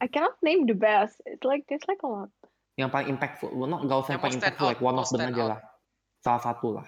I 0.00 0.08
cannot 0.08 0.40
name 0.40 0.64
the 0.64 0.72
best 0.72 1.20
it's 1.28 1.44
like 1.44 1.68
there's 1.68 1.84
like 1.84 2.00
a 2.00 2.08
lot 2.08 2.32
Yang 2.80 2.96
paling 2.96 3.08
impactful, 3.12 3.52
well, 3.52 3.68
not 3.68 3.84
gak 3.84 4.08
usah 4.08 4.12
Yang 4.16 4.22
paling 4.24 4.40
impactful, 4.40 4.66
out, 4.66 4.72
like 4.72 4.80
one 4.82 4.96
of 4.96 5.06
them 5.12 5.20
aja 5.28 5.42
out. 5.44 5.50
lah. 5.52 5.60
Salah 6.24 6.42
satu 6.42 6.68
lah. 6.80 6.86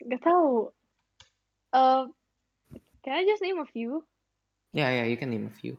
gak 0.00 0.22
tahu 0.24 0.72
uh, 1.70 2.08
can 3.04 3.12
I 3.14 3.22
just 3.22 3.44
name 3.44 3.60
a 3.60 3.68
few 3.68 4.00
Ya, 4.72 4.88
ya, 4.88 5.04
you 5.04 5.20
can 5.20 5.28
name 5.28 5.44
a 5.44 5.52
few. 5.52 5.76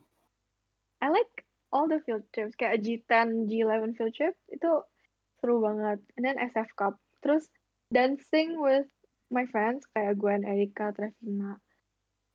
I 1.01 1.09
like 1.09 1.42
all 1.73 1.89
the 1.89 1.99
field 2.05 2.21
trips 2.29 2.53
kayak 2.53 2.85
G10, 2.85 3.49
G11 3.49 3.97
field 3.97 4.13
trip 4.13 4.37
itu 4.53 4.71
seru 5.41 5.57
banget. 5.65 5.99
And 6.15 6.23
then 6.23 6.37
SF 6.37 6.69
Cup. 6.77 7.01
Terus 7.25 7.49
dancing 7.89 8.61
with 8.61 8.85
my 9.33 9.49
friends 9.49 9.89
kayak 9.97 10.21
Gwen, 10.21 10.45
Erika, 10.45 10.93
Trevina, 10.93 11.57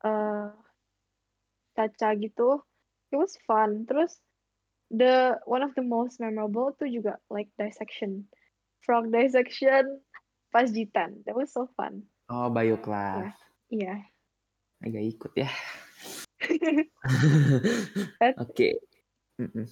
uh, 0.03 0.51
Caca 1.79 2.19
gitu. 2.19 2.59
It 3.09 3.15
was 3.15 3.39
fun. 3.47 3.87
Terus 3.87 4.19
the 4.91 5.39
one 5.47 5.63
of 5.63 5.71
the 5.79 5.85
most 5.87 6.19
memorable 6.19 6.75
tuh 6.75 6.91
juga 6.91 7.15
like 7.31 7.47
dissection. 7.55 8.27
Frog 8.83 9.07
dissection 9.09 10.03
pas 10.51 10.67
G10. 10.67 11.23
That 11.23 11.39
was 11.39 11.55
so 11.55 11.71
fun. 11.79 12.03
Oh, 12.27 12.51
bio 12.51 12.75
class. 12.75 13.33
Iya. 13.71 14.03
Agak 14.83 15.03
ikut 15.07 15.31
ya. 15.39 15.49
Oke. 18.43 18.88
Mm-mm. 19.39 19.65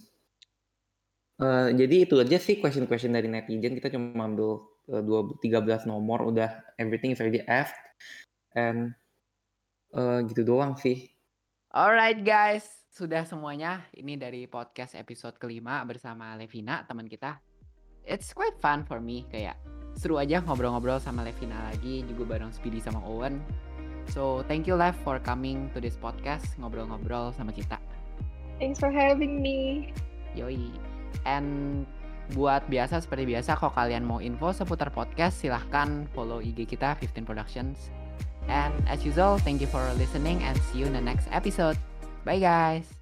Eh, 1.37 1.69
jadi 1.77 2.09
itu 2.09 2.17
aja 2.17 2.41
sih 2.41 2.57
question-question 2.57 3.13
dari 3.13 3.29
netizen. 3.29 3.77
Kita 3.77 3.93
cuma 3.93 4.25
ambil 4.25 4.65
eh, 4.89 5.03
dua 5.05 5.29
13 5.37 5.85
nomor 5.85 6.25
udah 6.25 6.49
everything 6.81 7.13
is 7.13 7.21
already 7.21 7.45
asked. 7.45 7.77
And 8.57 8.97
eh, 9.93 10.19
gitu 10.25 10.41
doang 10.41 10.73
sih. 10.81 11.13
Alright 11.69 12.25
guys, 12.25 12.65
sudah 12.89 13.21
semuanya. 13.27 13.85
Ini 13.93 14.17
dari 14.17 14.49
podcast 14.49 14.97
episode 14.97 15.37
kelima 15.37 15.85
bersama 15.85 16.33
Levina, 16.33 16.81
teman 16.89 17.05
kita. 17.05 17.37
It's 18.07 18.33
quite 18.33 18.57
fun 18.57 18.87
for 18.87 18.97
me, 18.97 19.27
kayak 19.29 19.59
seru 19.93 20.17
aja 20.17 20.41
ngobrol-ngobrol 20.41 20.97
sama 20.97 21.21
Levina 21.27 21.69
lagi, 21.69 22.01
juga 22.07 22.33
bareng 22.33 22.55
Speedy 22.55 22.81
sama 22.81 23.03
Owen. 23.03 23.43
So, 24.15 24.47
thank 24.47 24.65
you 24.65 24.79
Lev 24.79 24.95
for 25.03 25.19
coming 25.19 25.67
to 25.75 25.83
this 25.83 25.99
podcast, 25.99 26.55
ngobrol-ngobrol 26.55 27.35
sama 27.35 27.51
kita. 27.51 27.77
Thanks 28.57 28.81
for 28.81 28.89
having 28.89 29.41
me. 29.41 29.93
Yoi. 30.33 30.73
And 31.25 31.85
buat 32.35 32.67
biasa 32.67 32.99
seperti 32.99 33.29
biasa, 33.29 33.55
kalau 33.55 33.71
kalian 33.71 34.03
mau 34.03 34.19
info 34.19 34.51
seputar 34.51 34.91
podcast, 34.91 35.39
silahkan 35.39 36.09
follow 36.11 36.43
IG 36.43 36.67
kita 36.67 36.97
15 36.99 37.23
Productions. 37.23 37.93
And 38.47 38.73
as 38.87 39.03
usual, 39.03 39.39
thank 39.43 39.59
you 39.59 39.69
for 39.69 39.83
listening 39.99 40.43
and 40.43 40.55
see 40.71 40.83
you 40.83 40.87
in 40.87 40.95
the 40.95 41.03
next 41.03 41.27
episode. 41.31 41.75
Bye 42.23 42.39
guys. 42.43 42.96